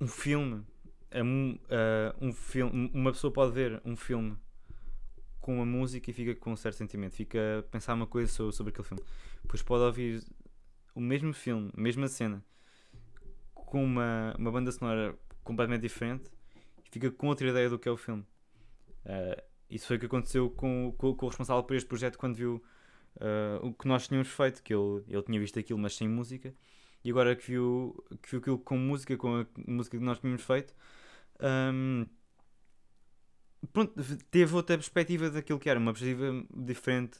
um 0.00 0.06
filme, 0.06 0.64
é 1.10 1.22
um, 1.22 1.58
uh, 1.64 2.24
um 2.24 2.32
filme, 2.32 2.90
uma 2.94 3.12
pessoa 3.12 3.32
pode 3.32 3.52
ver 3.52 3.80
um 3.84 3.96
filme 3.96 4.36
com 5.44 5.56
uma 5.56 5.66
música 5.66 6.10
e 6.10 6.14
fica 6.14 6.34
com 6.34 6.52
um 6.52 6.56
certo 6.56 6.76
sentimento, 6.76 7.16
fica 7.16 7.58
a 7.58 7.62
pensar 7.64 7.92
uma 7.92 8.06
coisa 8.06 8.32
sobre, 8.32 8.56
sobre 8.56 8.72
aquele 8.72 8.88
filme. 8.88 9.04
Depois 9.42 9.62
pode 9.62 9.84
ouvir 9.84 10.24
o 10.94 11.00
mesmo 11.00 11.34
filme, 11.34 11.70
a 11.76 11.78
mesma 11.78 12.08
cena, 12.08 12.42
com 13.54 13.84
uma, 13.84 14.34
uma 14.38 14.50
banda 14.50 14.72
sonora 14.72 15.14
completamente 15.42 15.82
diferente 15.82 16.30
e 16.82 16.88
fica 16.90 17.10
com 17.10 17.26
outra 17.26 17.46
ideia 17.46 17.68
do 17.68 17.78
que 17.78 17.86
é 17.86 17.92
o 17.92 17.96
filme. 17.98 18.24
Uh, 19.04 19.42
isso 19.68 19.86
foi 19.86 19.98
o 19.98 20.00
que 20.00 20.06
aconteceu 20.06 20.48
com, 20.48 20.94
com, 20.96 21.14
com 21.14 21.26
o 21.26 21.28
responsável 21.28 21.62
por 21.62 21.76
este 21.76 21.86
projeto 21.86 22.16
quando 22.16 22.36
viu 22.36 22.64
uh, 23.16 23.66
o 23.66 23.74
que 23.74 23.86
nós 23.86 24.08
tínhamos 24.08 24.28
feito, 24.28 24.62
que 24.62 24.72
ele, 24.72 25.04
ele 25.06 25.22
tinha 25.24 25.38
visto 25.38 25.58
aquilo 25.58 25.78
mas 25.78 25.94
sem 25.94 26.08
música, 26.08 26.54
e 27.04 27.10
agora 27.10 27.36
que 27.36 27.46
viu, 27.46 28.02
que 28.22 28.30
viu 28.30 28.40
aquilo 28.40 28.58
com 28.60 28.78
música, 28.78 29.14
com 29.18 29.40
a 29.40 29.46
música 29.66 29.98
que 29.98 30.04
nós 30.04 30.18
tínhamos 30.20 30.42
feito, 30.42 30.74
um, 31.38 32.06
pronto, 33.72 33.94
teve 34.30 34.54
outra 34.54 34.76
perspectiva 34.76 35.30
daquilo 35.30 35.58
que 35.58 35.68
era, 35.68 35.78
uma 35.78 35.92
perspectiva 35.92 36.44
diferente. 36.54 37.18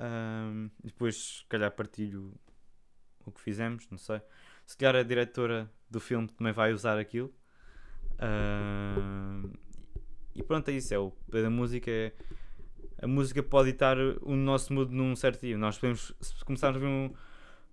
Um, 0.00 0.70
depois, 0.82 1.38
se 1.38 1.46
calhar, 1.46 1.70
partilho 1.70 2.34
o 3.24 3.30
que 3.30 3.40
fizemos, 3.40 3.88
não 3.90 3.98
sei. 3.98 4.20
Se 4.66 4.76
calhar 4.76 4.96
a 4.96 5.02
diretora 5.02 5.70
do 5.90 6.00
filme 6.00 6.28
também 6.28 6.52
vai 6.52 6.72
usar 6.72 6.98
aquilo. 6.98 7.32
Um, 8.20 9.52
e 10.34 10.42
pronto, 10.42 10.68
é 10.68 10.72
isso. 10.72 10.92
É 10.94 10.98
o 10.98 11.12
da 11.28 11.50
música. 11.50 11.90
É, 11.90 12.12
a 13.02 13.06
música 13.06 13.42
pode 13.42 13.70
editar 13.70 13.96
o 14.22 14.34
nosso 14.34 14.72
mood 14.72 14.94
num 14.94 15.14
certo 15.14 15.40
dia. 15.42 15.58
Nós 15.58 15.78
podemos, 15.78 16.14
se 16.20 16.44
começarmos 16.44 16.82
a, 16.82 16.86
um, 16.86 17.14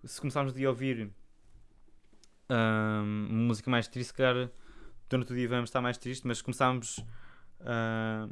se 0.03 0.19
começarmos 0.19 0.53
a 0.55 0.69
ouvir 0.69 1.11
um, 2.49 3.27
música 3.47 3.69
mais 3.69 3.87
triste, 3.87 4.09
se 4.09 4.13
calhar 4.13 4.49
durante 5.09 5.31
o 5.31 5.35
dia 5.35 5.47
vamos 5.47 5.69
estar 5.69 5.81
mais 5.81 5.97
tristes, 5.97 6.25
mas 6.25 6.37
se 6.37 6.43
começarmos 6.43 6.99
uh, 7.61 8.31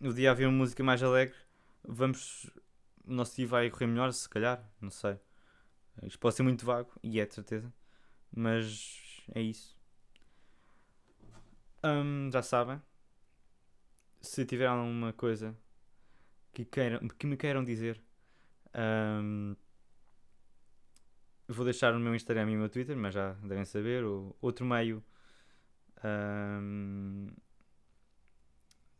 o 0.00 0.12
dia 0.12 0.30
a 0.30 0.32
ouvir 0.32 0.46
uma 0.46 0.58
música 0.58 0.82
mais 0.82 1.02
alegre, 1.02 1.36
vamos. 1.82 2.50
O 3.04 3.12
nosso 3.12 3.36
dia 3.36 3.46
vai 3.46 3.70
correr 3.70 3.86
melhor, 3.86 4.12
se 4.12 4.28
calhar, 4.28 4.62
não 4.80 4.90
sei. 4.90 5.18
Isto 6.02 6.18
pode 6.18 6.36
ser 6.36 6.42
muito 6.42 6.64
vago, 6.64 6.92
e 7.02 7.18
é 7.18 7.26
de 7.26 7.34
certeza, 7.34 7.72
mas 8.30 9.22
é 9.34 9.40
isso. 9.40 9.76
Um, 11.82 12.30
já 12.30 12.42
sabem. 12.42 12.80
Se 14.20 14.44
tiver 14.44 14.66
alguma 14.66 15.12
coisa 15.12 15.56
que, 16.52 16.64
queiram, 16.64 17.06
que 17.08 17.26
me 17.26 17.36
queiram 17.36 17.64
dizer, 17.64 18.02
um, 18.74 19.56
vou 21.46 21.64
deixar 21.64 21.92
no 21.92 22.00
meu 22.00 22.14
Instagram 22.14 22.50
e 22.50 22.54
no 22.54 22.60
meu 22.60 22.68
Twitter, 22.68 22.96
mas 22.96 23.14
já 23.14 23.32
devem 23.34 23.64
saber. 23.64 24.04
O 24.04 24.36
outro 24.40 24.66
meio 24.66 25.02
um, 26.04 27.28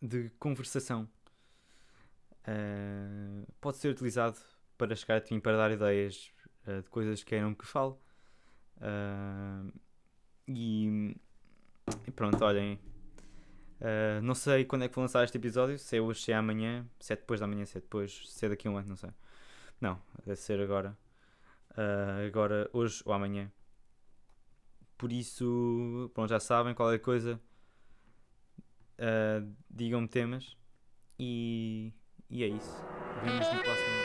de 0.00 0.30
conversação 0.38 1.08
uh, 2.48 3.52
pode 3.60 3.76
ser 3.76 3.88
utilizado 3.88 4.38
para 4.76 4.94
chegar 4.94 5.16
a 5.16 5.20
ti, 5.20 5.38
para 5.40 5.56
dar 5.56 5.70
ideias 5.70 6.32
uh, 6.66 6.82
de 6.82 6.88
coisas 6.88 7.22
que 7.22 7.30
queiram 7.30 7.54
que 7.54 7.66
fale. 7.66 7.94
Uh, 8.76 9.72
e, 10.46 11.16
e, 12.06 12.10
pronto, 12.10 12.42
olhem. 12.44 12.78
Não 14.22 14.34
sei 14.34 14.64
quando 14.64 14.82
é 14.82 14.88
que 14.88 14.94
vou 14.94 15.02
lançar 15.02 15.22
este 15.22 15.36
episódio. 15.36 15.78
Se 15.78 15.96
é 15.96 16.00
hoje, 16.00 16.22
se 16.22 16.32
é 16.32 16.34
amanhã, 16.34 16.84
se 16.98 17.12
é 17.12 17.16
depois 17.16 17.38
da 17.38 17.46
manhã, 17.46 17.64
se 17.64 17.78
é 17.78 17.80
depois, 17.80 18.28
se 18.28 18.46
é 18.46 18.48
daqui 18.48 18.66
a 18.66 18.70
um 18.70 18.76
ano, 18.76 18.88
não 18.88 18.96
sei. 18.96 19.10
Não, 19.80 20.02
deve 20.26 20.40
ser 20.40 20.60
agora. 20.60 20.98
Agora, 22.26 22.68
hoje 22.72 23.02
ou 23.04 23.12
amanhã. 23.12 23.52
Por 24.96 25.12
isso, 25.12 26.10
pronto, 26.12 26.28
já 26.28 26.40
sabem, 26.40 26.74
qualquer 26.74 26.98
coisa. 26.98 27.40
Uh, 28.98 29.54
Digam-me 29.70 30.08
temas. 30.08 30.56
E, 31.18 31.92
e 32.30 32.44
é 32.44 32.48
isso. 32.48 32.84
Vemos 33.24 33.52
no 33.52 33.62
próximo 33.62 33.97